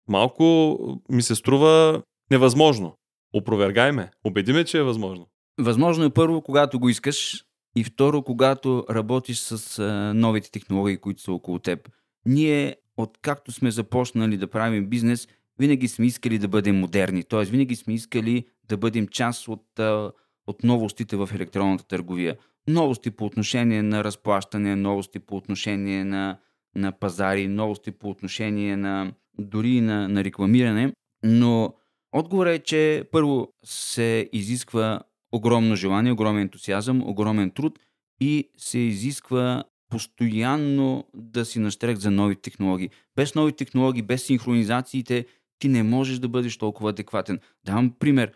Малко 0.08 0.78
ми 1.08 1.22
се 1.22 1.34
струва 1.34 2.02
невъзможно. 2.30 2.96
Опровергай 3.34 3.92
ме. 3.92 4.10
Убеди 4.24 4.52
ме, 4.52 4.64
че 4.64 4.78
е 4.78 4.82
възможно. 4.82 5.26
Възможно 5.60 6.04
е 6.04 6.10
първо, 6.10 6.42
когато 6.42 6.80
го 6.80 6.88
искаш 6.88 7.44
и 7.76 7.84
второ, 7.84 8.22
когато 8.22 8.84
работиш 8.90 9.38
с 9.38 9.78
а, 9.78 10.14
новите 10.14 10.50
технологии, 10.50 10.96
които 10.96 11.22
са 11.22 11.32
около 11.32 11.58
теб. 11.58 11.90
Ние, 12.26 12.76
откакто 12.96 13.52
сме 13.52 13.70
започнали 13.70 14.36
да 14.36 14.50
правим 14.50 14.86
бизнес, 14.86 15.28
винаги 15.58 15.88
сме 15.88 16.06
искали 16.06 16.38
да 16.38 16.48
бъдем 16.48 16.78
модерни. 16.78 17.24
Т.е. 17.24 17.44
винаги 17.44 17.76
сме 17.76 17.94
искали 17.94 18.44
да 18.68 18.76
бъдем 18.76 19.08
част 19.08 19.48
от, 19.48 19.78
а, 19.78 20.12
от 20.46 20.64
новостите 20.64 21.16
в 21.16 21.28
електронната 21.34 21.86
търговия. 21.86 22.36
Новости 22.68 23.10
по 23.10 23.24
отношение 23.24 23.82
на 23.82 24.04
разплащане, 24.04 24.76
новости 24.76 25.18
по 25.18 25.36
отношение 25.36 26.04
на, 26.04 26.38
на 26.74 26.92
пазари, 26.92 27.48
новости 27.48 27.90
по 27.90 28.08
отношение 28.08 28.76
на 28.76 29.12
дори 29.38 29.80
на, 29.80 30.08
на 30.08 30.24
рекламиране. 30.24 30.92
Но 31.22 31.74
отговорът 32.12 32.54
е, 32.54 32.62
че 32.62 33.04
първо 33.12 33.48
се 33.64 34.28
изисква 34.32 35.00
огромно 35.34 35.76
желание, 35.76 36.12
огромен 36.12 36.42
ентусиазъм, 36.42 37.02
огромен 37.08 37.50
труд 37.50 37.78
и 38.20 38.50
се 38.56 38.78
изисква 38.78 39.64
постоянно 39.90 41.04
да 41.14 41.44
си 41.44 41.58
нащрек 41.58 41.98
за 41.98 42.10
нови 42.10 42.36
технологии. 42.36 42.90
Без 43.16 43.34
нови 43.34 43.52
технологии, 43.52 44.02
без 44.02 44.22
синхронизациите, 44.24 45.26
ти 45.58 45.68
не 45.68 45.82
можеш 45.82 46.18
да 46.18 46.28
бъдеш 46.28 46.56
толкова 46.56 46.90
адекватен. 46.90 47.38
Давам 47.64 47.90
пример. 47.98 48.32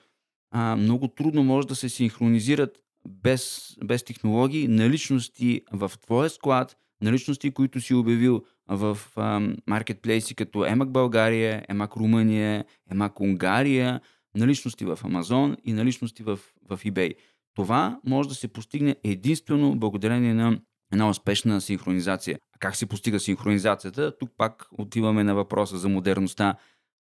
А, 0.50 0.76
много 0.76 1.08
трудно 1.08 1.44
може 1.44 1.68
да 1.68 1.74
се 1.74 1.88
синхронизират 1.88 2.78
без, 3.08 3.74
без 3.84 4.02
технологии 4.02 4.68
наличности 4.68 5.62
в 5.72 5.92
твоя 6.02 6.30
склад, 6.30 6.76
наличности, 7.02 7.50
които 7.50 7.80
си 7.80 7.94
обявил 7.94 8.44
в 8.68 8.98
маркетплейси 9.66 10.34
като 10.34 10.64
Емак 10.64 10.90
България, 10.90 11.64
Емак 11.68 11.96
Румъния, 11.96 12.64
Емак 12.90 13.20
Унгария, 13.20 14.00
наличности 14.38 14.84
в 14.84 14.98
Амазон 15.04 15.56
и 15.64 15.72
наличности 15.72 16.22
в, 16.22 16.38
в 16.70 16.78
eBay. 16.84 17.14
Това 17.54 18.00
може 18.06 18.28
да 18.28 18.34
се 18.34 18.48
постигне 18.48 18.96
единствено 19.04 19.76
благодарение 19.76 20.34
на 20.34 20.58
една 20.92 21.08
успешна 21.08 21.60
синхронизация. 21.60 22.38
А 22.56 22.58
как 22.58 22.76
се 22.76 22.86
постига 22.86 23.20
синхронизацията? 23.20 24.18
Тук 24.18 24.30
пак 24.36 24.66
отиваме 24.78 25.24
на 25.24 25.34
въпроса 25.34 25.78
за 25.78 25.88
модерността. 25.88 26.54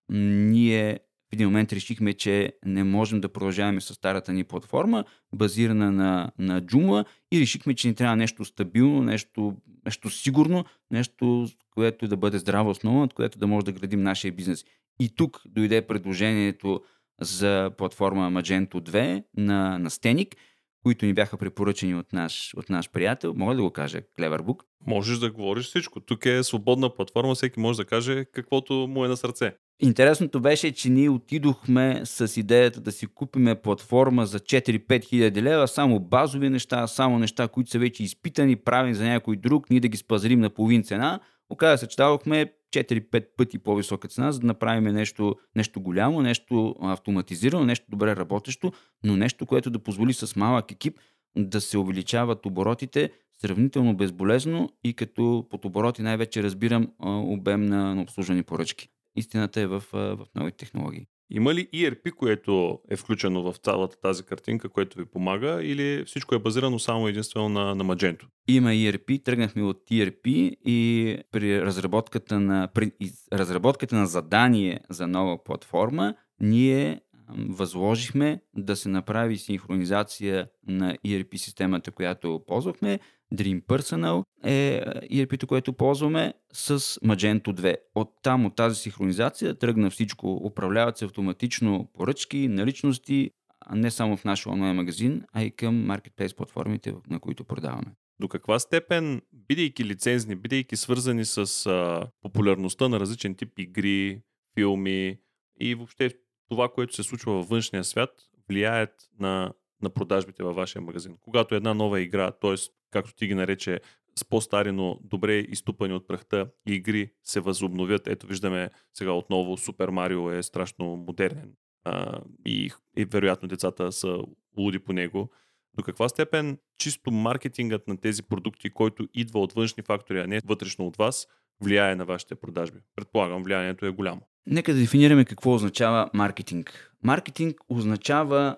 Ние 0.10 1.00
в 1.30 1.34
един 1.34 1.48
момент 1.48 1.74
решихме, 1.74 2.14
че 2.14 2.54
не 2.66 2.84
можем 2.84 3.22
да 3.22 3.30
продължаваме 3.30 3.82
с 3.82 3.94
старата 3.94 4.34
ни 4.34 4.44
платформа, 4.44 5.04
базирана 5.36 5.92
на, 5.92 6.32
на 6.40 6.62
Joomla 6.62 7.06
и 7.32 7.40
решихме, 7.40 7.74
че 7.74 7.88
ни 7.88 7.96
трябва 7.96 8.16
нещо 8.16 8.46
стабилно, 8.46 9.02
нещо, 9.02 9.58
нещо 9.86 10.10
сигурно, 10.10 10.66
нещо, 10.92 11.48
което 11.72 12.08
да 12.08 12.18
бъде 12.18 12.40
здрава 12.40 12.70
основа, 12.70 13.04
от 13.04 13.14
което 13.14 13.40
да 13.40 13.48
може 13.48 13.66
да 13.66 13.72
градим 13.72 14.04
нашия 14.04 14.32
бизнес. 14.32 14.66
И 15.00 15.16
тук 15.16 15.42
дойде 15.46 15.88
предложението 15.88 16.82
за 17.22 17.72
платформа 17.78 18.32
Magento 18.32 18.74
2 18.74 19.24
на, 19.38 19.80
на 19.80 19.90
Stenic, 19.90 20.36
които 20.84 21.06
ни 21.06 21.14
бяха 21.14 21.38
препоръчени 21.38 21.96
от 21.96 22.14
наш, 22.14 22.54
от 22.58 22.70
наш 22.70 22.92
приятел. 22.92 23.34
Мога 23.36 23.56
да 23.56 23.62
го 23.62 23.72
кажа, 23.72 24.02
Cleverbook. 24.20 24.60
Можеш 24.88 25.18
да 25.18 25.32
говориш 25.32 25.66
всичко. 25.66 26.00
Тук 26.00 26.26
е 26.26 26.44
свободна 26.44 26.96
платформа, 26.96 27.36
всеки 27.36 27.60
може 27.60 27.78
да 27.78 27.86
каже 27.86 28.26
каквото 28.26 28.74
му 28.74 29.06
е 29.06 29.08
на 29.08 29.18
сърце. 29.18 29.54
Интересното 29.80 30.40
беше, 30.40 30.72
че 30.72 30.90
ние 30.90 31.10
отидохме 31.10 32.02
с 32.04 32.40
идеята 32.40 32.82
да 32.82 32.92
си 32.92 33.08
купиме 33.08 33.56
платформа 33.56 34.26
за 34.26 34.40
4-5 34.40 35.04
хиляди 35.04 35.42
лева, 35.42 35.68
само 35.68 36.00
базови 36.00 36.50
неща, 36.50 36.88
само 36.88 37.20
неща, 37.20 37.48
които 37.48 37.70
са 37.70 37.80
вече 37.80 38.04
изпитани, 38.04 38.56
правени 38.56 38.96
за 38.96 39.04
някой 39.04 39.36
друг, 39.36 39.70
ние 39.70 39.80
да 39.80 39.88
ги 39.88 39.98
спазарим 39.98 40.40
на 40.40 40.50
половин 40.50 40.84
цена. 40.84 41.20
Оказа 41.50 41.78
се, 41.78 41.88
че 41.88 41.98
дадохме 41.98 42.54
4-5 42.76 43.26
пъти 43.38 43.60
по-висока 43.60 44.08
цена, 44.08 44.32
за 44.32 44.40
да 44.40 44.48
направим 44.48 44.84
нещо, 44.84 45.36
нещо 45.56 45.82
голямо, 45.82 46.22
нещо 46.22 46.76
автоматизирано, 46.82 47.66
нещо 47.66 47.86
добре 47.90 48.16
работещо, 48.16 48.72
но 49.04 49.18
нещо, 49.18 49.46
което 49.46 49.70
да 49.70 49.80
позволи 49.80 50.14
с 50.14 50.36
малък 50.36 50.72
екип 50.72 51.00
да 51.38 51.62
се 51.62 51.78
увеличават 51.78 52.46
оборотите 52.46 53.12
сравнително 53.42 53.98
безболезно 53.98 54.70
и 54.84 54.94
като 54.94 55.48
под 55.50 55.66
обороти 55.66 56.02
най-вече 56.02 56.44
разбирам 56.44 56.92
обем 57.00 57.66
на, 57.66 57.96
на 57.96 58.02
обслужвани 58.02 58.44
поръчки. 58.44 58.90
Истината 59.16 59.62
е 59.62 59.68
в, 59.68 59.84
в 59.92 60.28
нови 60.36 60.52
технологии. 60.52 61.08
Има 61.30 61.54
ли 61.54 61.68
ERP, 61.74 62.12
което 62.12 62.80
е 62.90 62.96
включено 62.96 63.52
в 63.52 63.58
цялата 63.58 64.00
тази 64.00 64.24
картинка, 64.24 64.70
което 64.70 65.00
ви 65.00 65.06
помага 65.06 65.60
или 65.64 66.06
всичко 66.06 66.36
е 66.36 66.40
базирано 66.40 66.80
само 66.80 67.08
единствено 67.08 67.50
на, 67.50 67.76
на 67.76 67.86
Magento? 67.86 68.24
Има 68.48 68.70
ERP, 68.70 69.24
тръгнахме 69.24 69.64
от 69.64 69.90
ERP 69.92 70.28
и 70.66 71.18
при 71.32 71.62
разработката 71.62 72.40
на, 72.40 72.70
при 72.74 72.92
разработката 73.34 73.96
на 73.96 74.08
задание 74.08 74.80
за 74.90 75.08
нова 75.08 75.44
платформа, 75.44 76.16
ние 76.40 77.02
възложихме 77.30 78.42
да 78.56 78.76
се 78.76 78.90
направи 78.90 79.38
синхронизация 79.38 80.48
на 80.68 80.98
ERP 81.06 81.38
системата, 81.38 81.92
която 81.92 82.42
ползвахме. 82.48 83.00
Dream 83.34 83.62
Personal 83.66 84.24
е 84.44 84.84
ERP-то, 85.12 85.48
което 85.48 85.74
ползваме 85.74 86.34
с 86.54 86.80
Magento 86.80 87.48
2. 87.48 87.76
От 87.96 88.10
там, 88.24 88.46
от 88.46 88.56
тази 88.56 88.76
синхронизация, 88.76 89.56
тръгна 89.56 89.90
всичко. 89.90 90.34
Управляват 90.34 90.98
се 90.98 91.06
автоматично 91.06 91.90
поръчки, 91.94 92.48
наличности, 92.48 93.32
не 93.76 93.92
само 93.92 94.18
в 94.18 94.26
нашия 94.26 94.54
онлайн 94.54 94.76
магазин, 94.76 95.24
а 95.34 95.44
и 95.44 95.52
към 95.52 95.86
маркетплейс 95.86 96.34
платформите, 96.34 96.94
на 97.10 97.20
които 97.20 97.44
продаваме. 97.44 97.96
До 98.20 98.28
каква 98.28 98.60
степен, 98.60 99.22
бидейки 99.34 99.86
лицензни, 99.86 100.36
бидейки 100.36 100.76
свързани 100.76 101.26
с 101.26 101.66
а, 101.66 102.08
популярността 102.22 102.90
на 102.90 103.00
различен 103.00 103.36
тип 103.36 103.60
игри, 103.60 104.22
филми 104.56 105.18
и 105.60 105.76
въобще 105.76 106.12
това, 106.50 106.70
което 106.70 106.96
се 106.96 107.04
случва 107.04 107.34
във 107.34 107.50
външния 107.50 107.84
свят, 107.84 108.10
влияят 108.50 108.94
на, 109.20 109.54
на 109.82 109.90
продажбите 109.90 110.44
във 110.44 110.56
вашия 110.56 110.82
магазин. 110.82 111.18
Когато 111.22 111.56
една 111.56 111.74
нова 111.74 112.00
игра, 112.00 112.32
т.е. 112.32 112.56
както 112.92 113.16
ти 113.16 113.28
ги 113.28 113.36
нарече, 113.36 113.80
с 114.20 114.26
по-стари, 114.26 114.72
но 114.72 115.00
добре 115.04 115.34
изтупани 115.34 115.94
от 115.94 116.08
прахта 116.08 116.48
игри 116.68 117.12
се 117.24 117.40
възобновят. 117.40 118.08
Ето 118.08 118.28
виждаме 118.28 118.70
сега 118.94 119.12
отново 119.12 119.58
Супер 119.58 119.90
Марио 119.90 120.32
е 120.32 120.44
страшно 120.44 120.96
модерен 120.96 121.54
а, 121.84 122.22
и, 122.46 122.72
и 122.98 123.06
вероятно 123.06 123.48
децата 123.48 123.92
са 123.92 124.20
луди 124.58 124.80
по 124.80 124.94
него. 124.94 125.30
До 125.78 125.84
каква 125.84 126.10
степен 126.10 126.58
чисто 126.78 127.12
маркетингът 127.12 127.88
на 127.88 127.98
тези 127.98 128.24
продукти, 128.24 128.70
който 128.70 129.08
идва 129.14 129.40
от 129.40 129.54
външни 129.54 129.84
фактори, 129.84 130.20
а 130.20 130.28
не 130.28 130.42
вътрешно 130.46 130.88
от 130.88 130.98
вас, 130.98 131.28
влияе 131.62 131.96
на 131.96 132.06
вашите 132.06 132.36
продажби? 132.36 132.80
Предполагам, 132.96 133.44
влиянието 133.44 133.86
е 133.86 133.90
голямо. 133.90 134.22
Нека 134.48 134.74
да 134.74 134.80
дефинираме 134.80 135.26
какво 135.26 135.54
означава 135.54 136.10
маркетинг. 136.14 136.94
Маркетинг 137.04 137.62
означава 137.70 138.58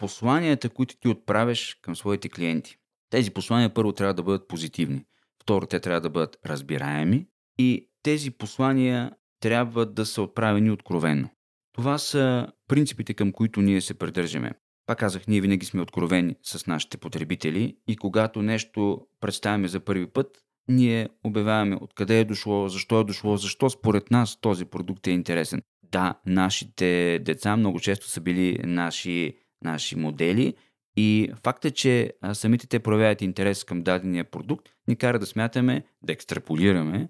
посланията, 0.00 0.68
които 0.68 0.96
ти 0.96 1.08
отправяш 1.08 1.76
към 1.82 1.96
своите 1.96 2.28
клиенти. 2.28 2.76
Тези 3.10 3.30
послания 3.30 3.74
първо 3.74 3.92
трябва 3.92 4.14
да 4.14 4.22
бъдат 4.22 4.48
позитивни. 4.48 5.04
Второ, 5.42 5.66
те 5.66 5.80
трябва 5.80 6.00
да 6.00 6.10
бъдат 6.10 6.36
разбираеми. 6.46 7.26
И 7.58 7.90
тези 8.02 8.30
послания 8.30 9.12
трябва 9.40 9.86
да 9.86 10.06
са 10.06 10.22
отправени 10.22 10.70
откровенно. 10.70 11.28
Това 11.72 11.98
са 11.98 12.46
принципите, 12.68 13.14
към 13.14 13.32
които 13.32 13.60
ние 13.60 13.80
се 13.80 13.94
придържаме. 13.94 14.52
Пак 14.86 14.98
казах, 14.98 15.26
ние 15.28 15.40
винаги 15.40 15.66
сме 15.66 15.82
откровени 15.82 16.34
с 16.42 16.66
нашите 16.66 16.96
потребители 16.96 17.76
и 17.88 17.96
когато 17.96 18.42
нещо 18.42 19.06
представяме 19.20 19.68
за 19.68 19.80
първи 19.80 20.06
път, 20.06 20.42
ние 20.68 21.08
обявяваме 21.24 21.78
откъде 21.80 22.20
е 22.20 22.24
дошло, 22.24 22.68
защо 22.68 23.00
е 23.00 23.04
дошло, 23.04 23.36
защо 23.36 23.70
според 23.70 24.10
нас 24.10 24.40
този 24.40 24.64
продукт 24.64 25.06
е 25.06 25.10
интересен. 25.10 25.62
Да, 25.82 26.20
нашите 26.26 27.18
деца 27.22 27.56
много 27.56 27.80
често 27.80 28.08
са 28.08 28.20
били 28.20 28.58
наши, 28.64 29.36
наши 29.64 29.96
модели 29.96 30.54
И 30.96 31.30
факта, 31.44 31.70
че 31.70 32.12
самите 32.32 32.66
те 32.66 32.78
проявяват 32.78 33.22
интерес 33.22 33.64
към 33.64 33.82
дадения 33.82 34.24
продукт, 34.24 34.68
ни 34.88 34.96
кара 34.96 35.18
да 35.18 35.26
смятаме, 35.26 35.84
да 36.02 36.12
екстраполираме, 36.12 37.08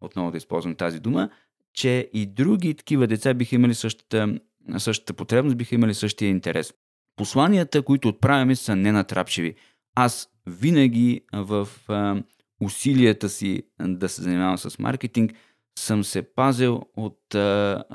отново 0.00 0.30
да 0.30 0.36
използвам 0.36 0.74
тази 0.74 1.00
дума, 1.00 1.30
че 1.74 2.10
и 2.12 2.26
други 2.26 2.74
такива 2.74 3.06
деца 3.06 3.34
биха 3.34 3.54
имали 3.54 3.74
същата, 3.74 4.38
същата 4.78 5.12
потребност, 5.12 5.56
биха 5.56 5.74
имали 5.74 5.94
същия 5.94 6.28
интерес. 6.28 6.74
Посланията, 7.16 7.82
които 7.82 8.08
отправяме, 8.08 8.56
са 8.56 8.76
ненатрапчиви. 8.76 9.54
Аз 9.94 10.28
винаги 10.46 11.20
в 11.32 11.68
усилията 12.60 13.28
си 13.28 13.62
да 13.80 14.08
се 14.08 14.22
занимавам 14.22 14.58
с 14.58 14.78
маркетинг, 14.78 15.32
съм 15.78 16.04
се 16.04 16.22
пазил 16.34 16.82
от 16.96 17.18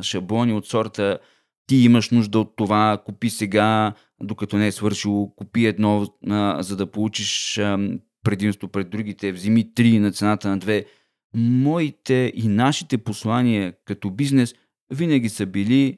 шаблони 0.01 0.53
от 0.53 0.65
сорта 0.65 1.19
ти 1.67 1.75
имаш 1.75 2.10
нужда 2.10 2.39
от 2.39 2.56
това, 2.56 3.01
купи 3.06 3.30
сега, 3.30 3.93
докато 4.21 4.58
не 4.58 4.67
е 4.67 4.71
свършило, 4.71 5.36
купи 5.36 5.65
едно, 5.65 6.08
а, 6.30 6.63
за 6.63 6.75
да 6.75 6.91
получиш 6.91 7.58
а, 7.58 7.89
предимство 8.23 8.67
пред 8.67 8.89
другите, 8.89 9.32
вземи 9.32 9.73
три 9.73 9.99
на 9.99 10.12
цената 10.12 10.49
на 10.49 10.58
две. 10.58 10.86
Моите 11.36 12.32
и 12.36 12.47
нашите 12.47 12.97
послания 12.97 13.73
като 13.86 14.12
бизнес 14.12 14.56
винаги 14.93 15.30
са 15.30 15.45
били 15.45 15.97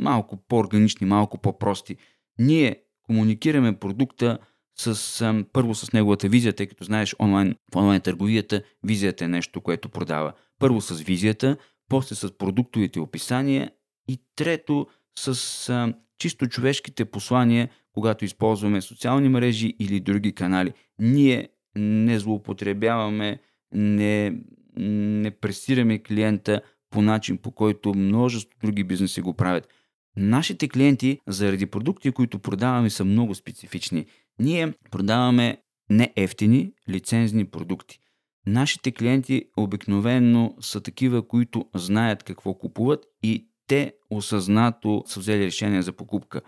малко 0.00 0.36
по-органични, 0.48 1.06
малко 1.06 1.38
по-прости. 1.38 1.96
Ние 2.38 2.76
комуникираме 3.02 3.78
продукта 3.78 4.38
с, 4.78 5.44
първо 5.52 5.74
с 5.74 5.92
неговата 5.92 6.28
визия, 6.28 6.52
тъй 6.52 6.66
като 6.66 6.84
знаеш 6.84 7.16
онлайн, 7.20 7.54
в 7.72 7.76
онлайн 7.76 8.00
търговията 8.00 8.62
визията 8.82 9.24
е 9.24 9.28
нещо, 9.28 9.60
което 9.60 9.88
продава. 9.88 10.32
Първо 10.58 10.80
с 10.80 11.00
визията, 11.00 11.56
после 11.88 12.14
с 12.14 12.38
продуктовите 12.38 13.00
описания 13.00 13.70
и 14.08 14.18
трето 14.36 14.86
с 15.18 15.68
а, 15.68 15.94
чисто 16.18 16.46
човешките 16.46 17.04
послания, 17.04 17.68
когато 17.92 18.24
използваме 18.24 18.80
социални 18.80 19.28
мрежи 19.28 19.76
или 19.78 20.00
други 20.00 20.32
канали. 20.32 20.72
Ние 20.98 21.48
не 21.76 22.18
злоупотребяваме, 22.18 23.38
не, 23.72 24.32
не 24.76 25.30
пресираме 25.30 25.98
клиента 25.98 26.60
по 26.90 27.02
начин, 27.02 27.38
по 27.38 27.50
който 27.50 27.94
множество 27.94 28.58
други 28.62 28.84
бизнеси 28.84 29.20
го 29.20 29.34
правят. 29.34 29.68
Нашите 30.16 30.68
клиенти, 30.68 31.20
заради 31.26 31.66
продукти, 31.66 32.10
които 32.10 32.38
продаваме, 32.38 32.90
са 32.90 33.04
много 33.04 33.34
специфични. 33.34 34.06
Ние 34.38 34.72
продаваме 34.90 35.58
не 35.90 36.12
ефтини, 36.16 36.72
лицензни 36.88 37.44
продукти. 37.44 38.00
Нашите 38.46 38.92
клиенти 38.92 39.44
обикновено 39.56 40.54
са 40.60 40.80
такива, 40.80 41.28
които 41.28 41.68
знаят 41.74 42.22
какво 42.22 42.54
купуват 42.54 43.04
и 43.22 43.48
те 43.66 43.92
осъзнато 44.10 45.02
са 45.06 45.20
взели 45.20 45.46
решение 45.46 45.82
за 45.82 45.92
покупка. 45.92 46.40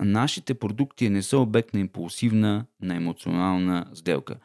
Нашите 0.00 0.54
продукти 0.54 1.10
не 1.10 1.22
са 1.22 1.38
обект 1.38 1.74
на 1.74 1.80
импулсивна, 1.80 2.66
на 2.82 2.94
емоционална 2.96 3.86
сделка. 3.92 4.36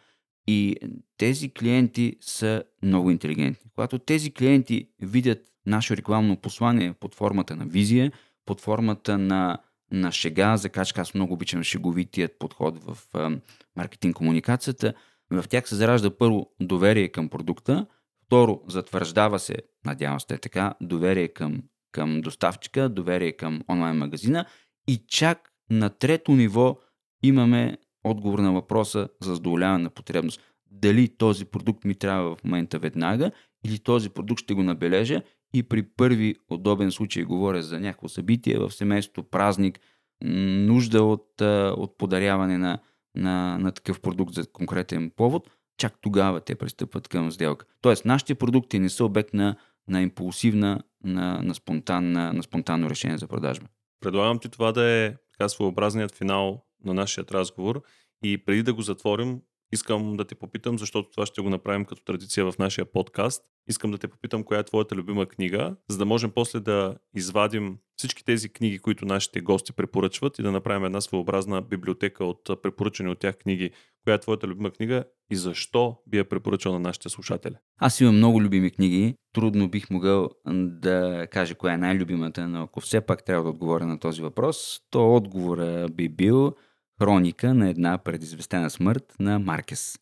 И 0.48 0.76
тези 1.18 1.50
клиенти 1.50 2.16
са 2.22 2.64
много 2.84 3.12
интелигентни. 3.12 3.70
Когато 3.76 4.00
тези 4.00 4.32
клиенти 4.32 4.90
видят 5.02 5.40
наше 5.66 5.98
рекламно 5.98 6.38
послание 6.38 6.94
под 6.94 7.16
формата 7.16 7.56
на 7.56 7.66
визия, 7.66 8.12
под 8.46 8.62
формата 8.62 9.18
на, 9.18 9.58
на 9.92 10.12
шега, 10.12 10.58
за 10.58 10.70
качка 10.70 11.02
аз 11.02 11.14
много 11.14 11.34
обичам 11.34 11.64
шеговитият 11.64 12.40
подход 12.40 12.84
в 12.84 12.98
а, 13.14 13.40
маркетинг 13.76 14.16
комуникацията, 14.16 14.94
в 15.32 15.46
тях 15.50 15.70
се 15.70 15.76
заражда 15.76 16.18
първо 16.18 16.52
доверие 16.62 17.10
към 17.10 17.30
продукта, 17.30 17.86
второ 18.26 18.62
затвърждава 18.68 19.40
се, 19.40 19.56
надявам 19.86 20.20
се 20.20 20.38
така, 20.38 20.74
доверие 20.82 21.28
към 21.28 21.64
към 21.92 22.22
доставчика, 22.22 22.90
доверие 22.90 23.32
към 23.32 23.62
онлайн 23.70 23.98
магазина 23.98 24.46
и 24.88 24.98
чак 25.08 25.52
на 25.70 25.90
трето 25.90 26.32
ниво 26.32 26.78
имаме 27.24 27.78
отговор 28.04 28.40
на 28.40 28.54
въпроса 28.54 29.10
за 29.22 29.36
задоволяване 29.36 29.84
на 29.84 29.90
потребност. 29.90 30.42
Дали 30.72 31.18
този 31.18 31.46
продукт 31.46 31.86
ми 31.86 31.96
трябва 31.96 32.36
в 32.36 32.44
момента 32.44 32.80
веднага 32.80 33.32
или 33.66 33.80
този 33.80 34.10
продукт 34.10 34.42
ще 34.42 34.54
го 34.54 34.64
набележа 34.64 35.22
и 35.54 35.64
при 35.64 35.84
първи 35.84 36.36
удобен 36.50 36.92
случай 36.92 37.24
говоря 37.24 37.64
за 37.64 37.80
някакво 37.80 38.08
събитие 38.08 38.60
в 38.60 38.72
семейството, 38.72 39.24
празник, 39.24 39.80
нужда 40.22 41.04
от, 41.04 41.42
от 41.78 41.98
подаряване 41.98 42.58
на, 42.58 42.80
на, 43.16 43.58
на 43.58 43.72
такъв 43.72 44.02
продукт 44.02 44.34
за 44.34 44.52
конкретен 44.52 45.12
повод, 45.16 45.50
чак 45.78 45.94
тогава 46.02 46.40
те 46.40 46.56
пристъпват 46.56 47.08
към 47.08 47.32
сделка. 47.32 47.66
Тоест, 47.82 48.06
нашите 48.06 48.36
продукти 48.36 48.80
не 48.80 48.90
са 48.90 49.06
обект 49.06 49.34
на 49.34 49.56
на 49.90 50.02
импулсивна, 50.02 50.82
на, 51.04 51.42
на, 51.44 51.56
спонтанна, 51.56 52.34
на 52.34 52.44
спонтанно 52.44 52.90
решение 52.90 53.18
за 53.18 53.28
продажба. 53.28 53.68
Предлагам 54.00 54.40
ти 54.40 54.50
това 54.50 54.72
да 54.72 54.84
е 54.84 55.16
така 55.38 55.50
своеобразният 55.50 56.16
финал 56.16 56.64
на 56.86 56.94
нашия 56.94 57.26
разговор 57.32 57.82
и 58.24 58.38
преди 58.38 58.64
да 58.64 58.74
го 58.74 58.82
затворим, 58.82 59.42
искам 59.72 60.18
да 60.18 60.26
те 60.26 60.36
попитам, 60.36 60.80
защото 60.80 61.10
това 61.10 61.26
ще 61.26 61.42
го 61.42 61.50
направим 61.50 61.86
като 61.86 62.04
традиция 62.04 62.52
в 62.52 62.58
нашия 62.60 62.86
подкаст. 62.86 63.44
Искам 63.68 63.92
да 63.92 63.98
те 63.98 64.08
попитам 64.08 64.44
коя 64.44 64.60
е 64.60 64.64
твоята 64.64 64.96
любима 64.96 65.26
книга, 65.26 65.76
за 65.90 65.98
да 65.98 66.06
можем 66.06 66.32
после 66.32 66.60
да 66.60 66.96
извадим 67.16 67.78
всички 67.96 68.26
тези 68.26 68.50
книги, 68.50 68.80
които 68.80 69.06
нашите 69.06 69.42
гости 69.42 69.74
препоръчват 69.74 70.40
и 70.40 70.42
да 70.42 70.52
направим 70.52 70.86
една 70.86 71.02
своеобразна 71.02 71.62
библиотека 71.62 72.26
от 72.26 72.62
препоръчани 72.64 73.10
от 73.10 73.20
тях 73.20 73.38
книги. 73.38 73.72
Коя 74.04 74.16
е 74.16 74.20
твоята 74.20 74.48
любима 74.48 74.72
книга 74.72 75.04
и 75.30 75.36
защо 75.36 75.98
би 76.08 76.18
я 76.18 76.30
препоръчал 76.30 76.74
на 76.74 76.80
нашите 76.80 77.10
слушатели? 77.10 77.56
Аз 77.78 78.02
имам 78.02 78.16
много 78.16 78.42
любими 78.42 78.72
книги. 78.72 79.16
Трудно 79.34 79.70
бих 79.70 79.90
могъл 79.90 80.30
да 80.66 81.28
кажа 81.32 81.56
коя 81.56 81.74
е 81.74 81.78
най-любимата, 81.78 82.48
но 82.48 82.64
ако 82.64 82.82
все 82.82 83.02
пак 83.02 83.26
трябва 83.26 83.44
да 83.44 83.50
отговоря 83.50 83.86
на 83.86 84.00
този 84.00 84.22
въпрос, 84.22 84.80
то 84.90 85.16
отговора 85.16 85.88
би 85.92 86.10
бил 86.10 86.56
Хроника 87.02 87.54
на 87.54 87.70
една 87.70 87.98
предизвестена 87.98 88.70
смърт 88.70 89.16
на 89.20 89.40
Маркес. 89.40 90.00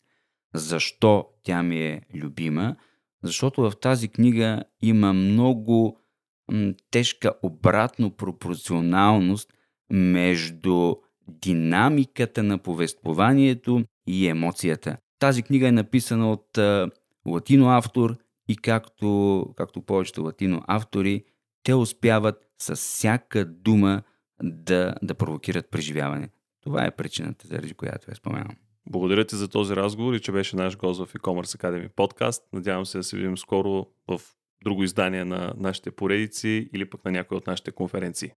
Защо 0.54 1.26
тя 1.42 1.62
ми 1.62 1.80
е 1.82 2.02
любима? 2.14 2.76
Защото 3.22 3.62
в 3.62 3.72
тази 3.80 4.08
книга 4.08 4.62
има 4.82 5.12
много 5.12 5.98
тежка 6.90 7.32
обратно 7.42 8.16
пропорционалност 8.16 9.52
между 9.90 10.94
динамиката 11.28 12.42
на 12.42 12.58
повествованието 12.58 13.84
и 14.06 14.28
емоцията. 14.28 14.96
Тази 15.18 15.42
книга 15.42 15.68
е 15.68 15.72
написана 15.72 16.32
от 16.32 16.58
а, 16.58 16.90
латино 17.26 17.70
автор 17.70 18.16
и 18.48 18.56
както, 18.56 19.46
както 19.56 19.82
повечето 19.82 20.22
латино 20.22 20.62
автори, 20.66 21.24
те 21.62 21.74
успяват 21.74 22.36
с 22.58 22.76
всяка 22.76 23.44
дума 23.44 24.02
да, 24.42 24.94
да 25.02 25.14
провокират 25.14 25.70
преживяване. 25.70 26.28
Това 26.62 26.84
е 26.84 26.90
причината, 26.90 27.46
заради 27.46 27.74
която 27.74 28.10
я 28.10 28.16
споменам. 28.16 28.56
Благодаря 28.90 29.24
ти 29.24 29.36
за 29.36 29.48
този 29.48 29.76
разговор 29.76 30.14
и 30.14 30.20
че 30.20 30.32
беше 30.32 30.56
наш 30.56 30.76
гост 30.76 31.00
в 31.00 31.14
e-commerce 31.14 31.62
Academy 31.62 31.88
подкаст. 31.88 32.42
Надявам 32.52 32.86
се 32.86 32.98
да 32.98 33.04
се 33.04 33.16
видим 33.16 33.38
скоро 33.38 33.86
в 34.08 34.20
друго 34.64 34.82
издание 34.82 35.24
на 35.24 35.52
нашите 35.56 35.90
поредици 35.90 36.70
или 36.74 36.90
пък 36.90 37.04
на 37.04 37.10
някои 37.10 37.36
от 37.36 37.46
нашите 37.46 37.70
конференции. 37.70 38.30